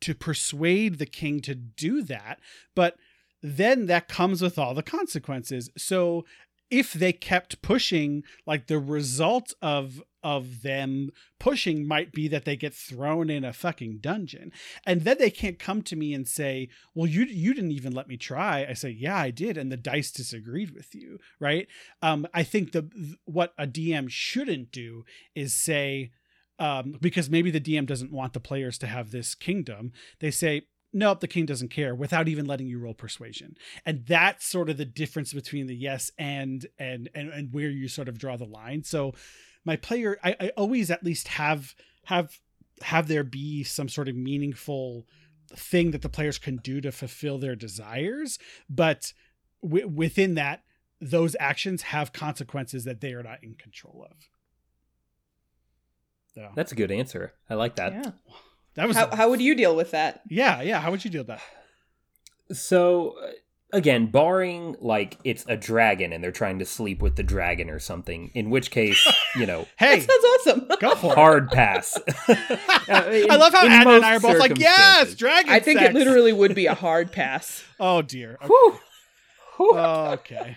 [0.00, 2.38] to persuade the king to do that
[2.74, 2.96] but
[3.42, 5.70] then that comes with all the consequences.
[5.76, 6.24] So
[6.68, 12.56] if they kept pushing like the result of of them pushing might be that they
[12.56, 14.50] get thrown in a fucking dungeon.
[14.84, 18.08] And then they can't come to me and say well you you didn't even let
[18.08, 18.66] me try.
[18.68, 21.68] I say yeah i did and the dice disagreed with you right?
[22.02, 25.04] Um i think the what a dm shouldn't do
[25.36, 26.10] is say
[26.58, 30.62] um because maybe the dm doesn't want the players to have this kingdom they say
[30.96, 33.56] nope the king doesn't care without even letting you roll persuasion.
[33.84, 37.86] And that's sort of the difference between the yes and and and, and where you
[37.86, 38.82] sort of draw the line.
[38.82, 39.12] So
[39.64, 41.74] my player I, I always at least have
[42.06, 42.40] have
[42.82, 45.06] have there be some sort of meaningful
[45.54, 48.38] thing that the players can do to fulfill their desires.
[48.68, 49.12] But
[49.62, 50.62] w- within that
[51.00, 54.28] those actions have consequences that they are not in control of
[56.36, 57.32] so That's a good answer.
[57.50, 57.92] I like that.
[57.92, 58.10] Yeah.
[58.76, 60.20] that was How, how would you deal with that?
[60.28, 63.30] yeah yeah how would you deal with that So uh,
[63.72, 67.78] again, barring like it's a dragon and they're trying to sleep with the dragon or
[67.80, 69.00] something, in which case,
[69.36, 70.08] you know, hey That
[70.46, 70.78] sounds awesome.
[70.80, 71.98] go for it hard pass.
[72.28, 75.50] I love how In Anna and I are both like, yes, dragon.
[75.50, 77.64] I think sex." it literally would be a hard pass.
[77.80, 78.34] Oh dear.
[78.42, 78.46] Okay.
[78.46, 78.78] Whew.
[79.56, 79.78] Whew.
[79.78, 80.56] okay.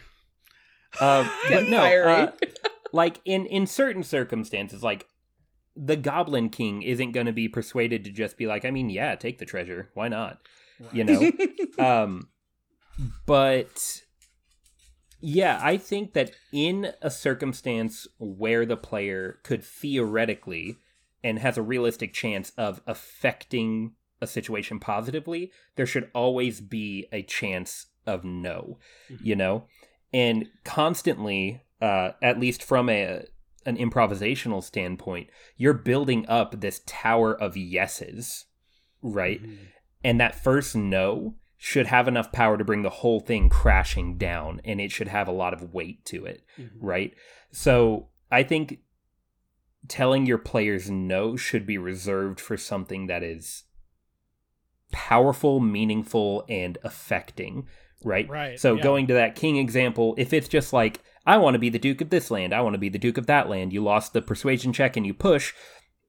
[0.99, 2.31] Um, but no, uh,
[2.91, 5.06] like in in certain circumstances, like
[5.75, 9.15] the Goblin King isn't going to be persuaded to just be like, I mean, yeah,
[9.15, 9.89] take the treasure.
[9.93, 10.39] Why not?
[10.91, 11.31] You know?
[11.79, 12.29] um,
[13.25, 14.01] but
[15.21, 20.77] yeah, I think that in a circumstance where the player could theoretically
[21.23, 27.21] and has a realistic chance of affecting a situation positively, there should always be a
[27.23, 28.79] chance of no,
[29.09, 29.19] Mhm.
[29.21, 29.65] you know?
[30.13, 33.25] And constantly, uh, at least from a
[33.69, 38.45] an improvisational standpoint, you're building up this tower of yeses,
[39.01, 39.41] right?
[39.41, 39.57] Mhm.
[40.03, 44.61] And that first no should have enough power to bring the whole thing crashing down
[44.63, 46.69] and it should have a lot of weight to it, Mhm.
[46.79, 47.13] right?
[47.51, 48.79] So I think
[49.87, 53.65] telling your players no should be reserved for something that is
[54.91, 57.67] powerful, meaningful, and affecting,
[58.03, 58.27] right?
[58.29, 58.83] Right, So yeah.
[58.83, 62.01] going to that king example, if it's just like, I want to be the Duke
[62.01, 64.21] of this land, I want to be the Duke of that land, you lost the
[64.21, 65.53] persuasion check and you push,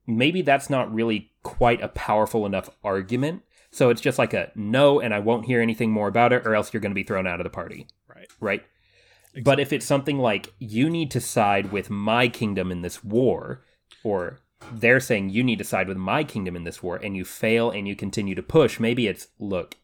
[0.07, 3.43] maybe that's not really quite a powerful enough argument.
[3.71, 6.55] So it's just like a no, and I won't hear anything more about it, or
[6.55, 8.27] else you're going to be thrown out of the party, Right.
[8.41, 8.63] right?
[9.43, 13.63] But if it's something like you need to side with my kingdom in this war,
[14.03, 14.41] or
[14.73, 17.71] they're saying you need to side with my kingdom in this war, and you fail
[17.71, 19.77] and you continue to push, maybe it's look,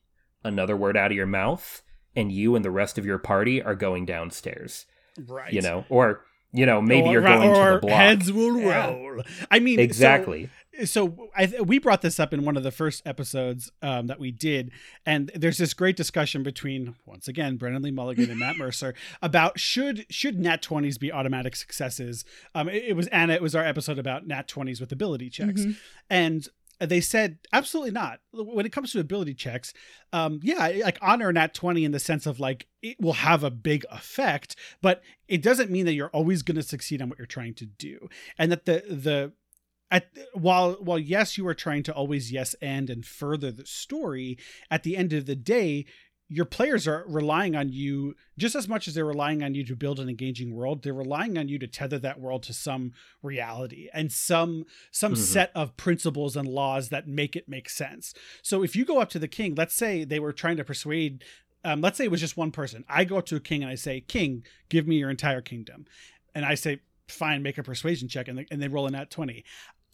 [0.43, 1.81] another word out of your mouth,
[2.13, 4.85] and you and the rest of your party are going downstairs,
[5.17, 5.51] Right.
[5.53, 6.21] you know, or
[6.53, 7.99] you know maybe Or- you're going or to the block.
[7.99, 8.87] Heads will Yeah.
[8.91, 9.21] roll.
[9.51, 10.49] I mean, exactly.
[10.85, 14.19] so I th- we brought this up in one of the first episodes um, that
[14.19, 14.71] we did,
[15.07, 19.59] and there's this great discussion between once again Brennan Lee Mulligan and Matt Mercer about
[19.59, 22.23] should should Nat twenties be automatic successes.
[22.55, 23.33] Um, it, it was Anna.
[23.33, 25.75] It was our episode about Nat twenties with ability checks, Mhm.
[26.11, 26.47] and
[26.79, 28.19] they said absolutely not.
[28.31, 29.73] When it comes to ability checks,
[30.13, 33.51] um, yeah, like honor Nat twenty in the sense of like it will have a
[33.51, 37.25] big effect, but it doesn't mean that you're always going to succeed on what you're
[37.25, 39.33] trying to do, and that the the
[39.89, 44.37] at while while yes you are trying to always yes and and further the story
[44.69, 45.85] at the end of the day
[46.29, 49.75] your players are relying on you just as much as they're relying on you to
[49.77, 52.91] build an engaging world they're relying on you to tether that world to some
[53.21, 55.17] reality and some some Mhm.
[55.17, 58.13] set of principles and laws that make it make sense.
[58.41, 61.23] So if you go up to the king let's say they were trying to persuade
[61.63, 62.85] um, let's say it was just one person.
[62.87, 65.85] I go up to a king and i say king give me your entire kingdom.
[66.35, 69.09] And i say fine make a persuasion check and they, and they roll a nat
[69.09, 69.45] 20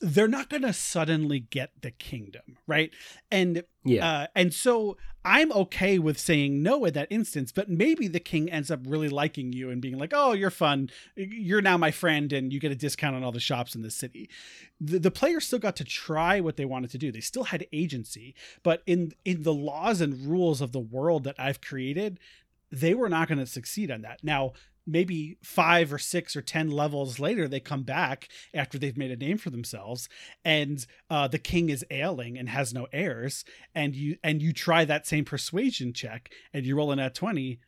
[0.05, 2.91] they're not going to suddenly get the kingdom right?
[3.31, 4.05] And Yeah.
[4.07, 8.51] uh, and so i'm okay with saying no in that instance but maybe the king
[8.51, 10.89] ends up really liking you and being like oh you're fun.
[11.15, 13.89] You're now my friend and you get a discount on all the shops in the
[13.91, 14.29] city.
[14.81, 17.11] The, the players still got to try what they wanted to do.
[17.11, 21.35] They still had agency but in in the laws and rules of the world that
[21.39, 22.19] i've created
[22.71, 24.23] they were not going to succeed on that.
[24.23, 24.53] Now
[24.85, 29.15] maybe five or six or ten levels later they come back after they've made a
[29.15, 30.09] name for themselves
[30.43, 34.83] and uh, the king is ailing and has no heirs and you and you try
[34.85, 37.59] that same persuasion check and you roll in at 20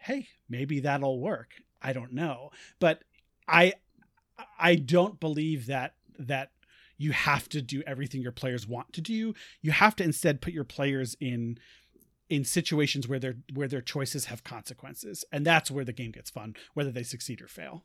[0.00, 1.50] hey maybe that'll work.
[1.80, 2.50] I don't know.
[2.80, 3.02] But
[3.46, 3.72] i
[4.58, 6.50] i don't believe that that
[6.98, 9.32] you have to do everything your players want to do.
[9.62, 11.58] You have to instead put your players in
[12.30, 16.28] in situations where their where their choices have consequences and that's where the game gets
[16.30, 17.84] fun whether they succeed or fail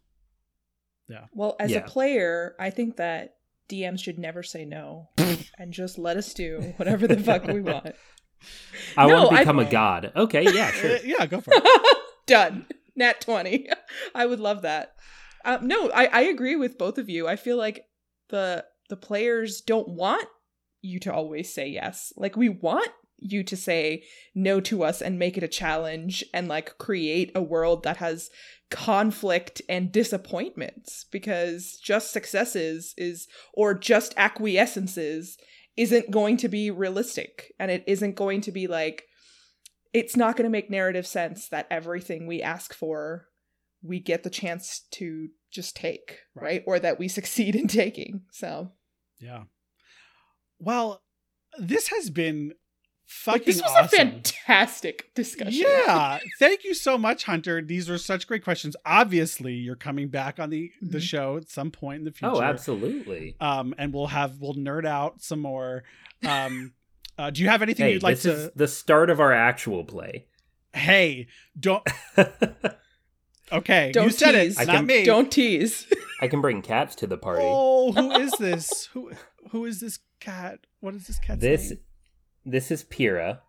[1.08, 1.80] yeah Well, as Yeah.
[1.80, 3.36] a player, I think that
[3.70, 5.10] DMs should never say no
[5.58, 7.88] and just let us do whatever the fuck we want.
[8.98, 10.12] I no, want to become a god.
[10.16, 10.96] Okay, yeah, sure.
[10.96, 11.64] Uh, yeah go for it
[12.26, 12.66] Done.
[12.96, 13.70] Nat 20.
[14.16, 14.96] I would love that.
[15.46, 17.28] Um, no, I, I agree with both of you.
[17.28, 17.86] I feel like
[18.30, 20.28] the the players don't want
[20.82, 22.14] you to always say yes.
[22.16, 22.90] Like we want
[23.24, 24.04] you to say
[24.36, 28.30] no to us and make it a challenge and like create a world that has
[28.70, 35.38] conflict and disappointments because just successes is or just acquiescences
[35.78, 39.06] isn't going to be realistic and it isn't going to be like
[39.94, 43.28] it's not going to make narrative sense that everything we ask for
[43.84, 46.44] we get the chance to just take Right.
[46.44, 48.72] right, or that we succeed in taking so
[49.20, 49.44] Yeah.
[50.60, 51.04] Well,
[51.60, 52.54] this has been
[53.06, 53.86] fucking like this was awesome.
[53.86, 56.20] a fantastic discussion Yeah.
[56.40, 57.62] Thank you so much, Hunter.
[57.62, 58.76] These were such great questions.
[58.86, 61.02] Obviously, you're coming back on the the Mhm.
[61.02, 62.34] show at some point in the future.
[62.36, 63.36] Oh, absolutely.
[63.40, 65.84] Um, and we'll have we'll nerd out some more.
[66.26, 66.74] Um,
[67.18, 68.30] uh, do you have anything Hey, you'd like to say?
[68.30, 68.46] this to?
[68.48, 70.26] is the start of our actual play.
[70.74, 71.28] Hey,
[71.60, 71.88] don't.
[73.52, 74.58] Okay, you Don't said tease.
[74.58, 75.04] it, I not can- me.
[75.04, 75.86] don't tease
[76.22, 77.44] i can bring cats to the party.
[77.46, 78.86] Oh, who is this?
[78.94, 79.12] who
[79.52, 80.60] who is this cat?
[80.80, 81.80] What is this cat's this name?
[82.46, 83.42] This is Pira.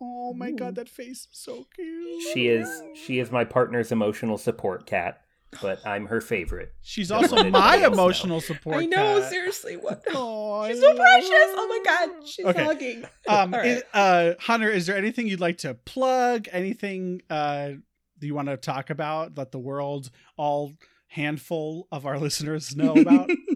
[0.00, 0.56] Oh my Ooh.
[0.56, 2.22] god, that face is so cute.
[2.32, 5.20] She is she is my partner's emotional support cat.
[5.60, 6.72] but I'm her favorite.
[6.80, 7.92] She's Don't also my anybody know.
[7.92, 8.76] emotional support.
[8.76, 9.30] I know, cat.
[9.30, 9.76] seriously.
[9.76, 10.02] What?
[10.14, 11.28] Oh, She's so precious.
[11.28, 11.36] her.
[11.36, 12.64] Oh my god, she's Okay.
[12.64, 13.04] hugging.
[13.28, 13.82] Um, All right.
[13.92, 16.46] i- uh, Hunter, is there anything you'd like to plug?
[16.52, 17.70] Anything uh,
[18.18, 20.72] that you want to talk about that the world, all
[21.08, 23.28] handful of our listeners, know about?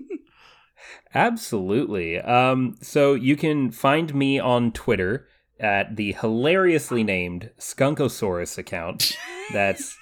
[1.15, 2.19] Absolutely.
[2.19, 5.27] Um, so you can find me on Twitter
[5.61, 9.17] at the hilariously named Skunkosaurus account.
[9.53, 9.97] That's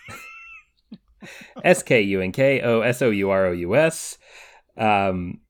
[1.65, 4.19] S K U N K O S O U R O U S.
[4.77, 5.40] Um,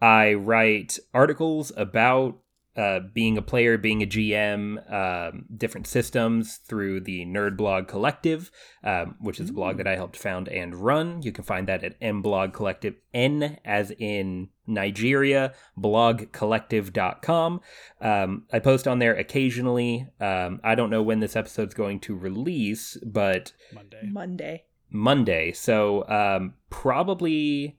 [0.00, 2.38] write articles about
[2.76, 8.50] uh, being a player, being a GM, um, different systems through the Nerd Blog Collective,
[8.84, 11.22] um, which is a blog that I helped found and run.
[11.22, 17.60] You can find that at nblog collective, N as in Nigeria, blogcollective.com.
[18.00, 20.08] Um, I post on there occasionally.
[20.20, 24.00] Um, I don't know when this episode's going to release, but Monday.
[24.04, 24.64] Monday.
[24.90, 25.52] Monday.
[25.52, 27.78] So um, probably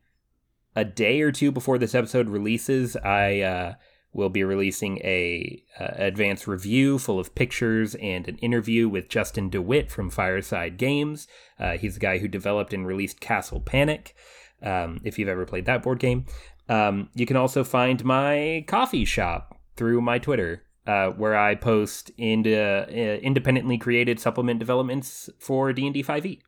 [0.76, 3.74] a day or two before this episode releases, I uh,
[4.13, 9.49] will be releasing a uh, advanced review full of pictures and an interview with Justin
[9.49, 11.27] DeWitt from Fireside Games.
[11.59, 14.15] Uh, he's the guy who developed and released Castle Panic.
[14.61, 16.25] Um, if you've ever played that board game,
[16.67, 20.63] um, you can also find my Ko-fi shop through my Twitter.
[20.85, 26.25] Uh, where I post into uh, independently created supplement developments for D and D five
[26.25, 26.41] E.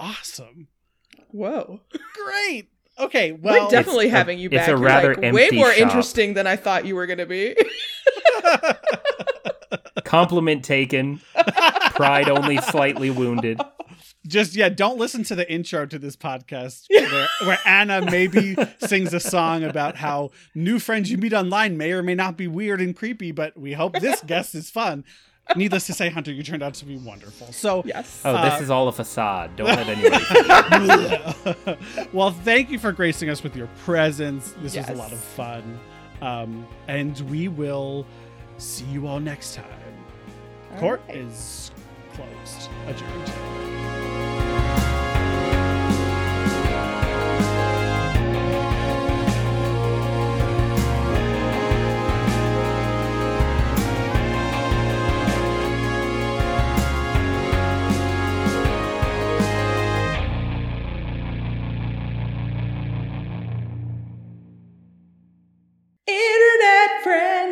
[0.00, 0.68] Awesome.
[1.30, 1.82] Whoa.
[2.14, 2.71] Great.
[2.98, 3.32] Okay.
[3.32, 4.68] Well, We're definitely it's a- having you it's back.
[4.68, 5.80] a You're, rather like, way more shop.
[5.80, 7.56] interesting than I thought you were going to be.
[10.04, 11.20] Compliment taken.
[11.94, 13.60] Pride only slightly wounded.
[14.26, 19.14] just yeah, don't listen to the intro to this podcast where, where Anna maybe sings
[19.14, 22.80] a song about how new friends you meet online may or may not be weird
[22.80, 25.04] and creepy, but we hope this guest is fun.
[25.56, 27.52] Needless to say, Hunter, you turned out to be wonderful.
[27.52, 28.22] So yes.
[28.24, 29.54] Oh, Uh, this is all a facade.
[29.56, 31.76] Don't let anybody.
[32.12, 34.54] well, thank you for gracing us with your presence.
[34.62, 35.78] This was a lot of fun.
[36.22, 38.06] Um, and we will
[38.58, 39.66] see you all next time.
[40.74, 41.16] All Court right.
[41.18, 41.70] is
[42.14, 42.70] closed.
[42.86, 44.31] Adjourned.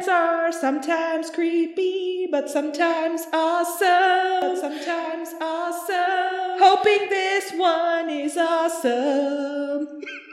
[0.00, 4.40] Friends are sometimes creepy, but sometimes awesome.
[4.40, 6.58] But sometimes awesome.
[6.58, 10.00] Hoping this one is awesome.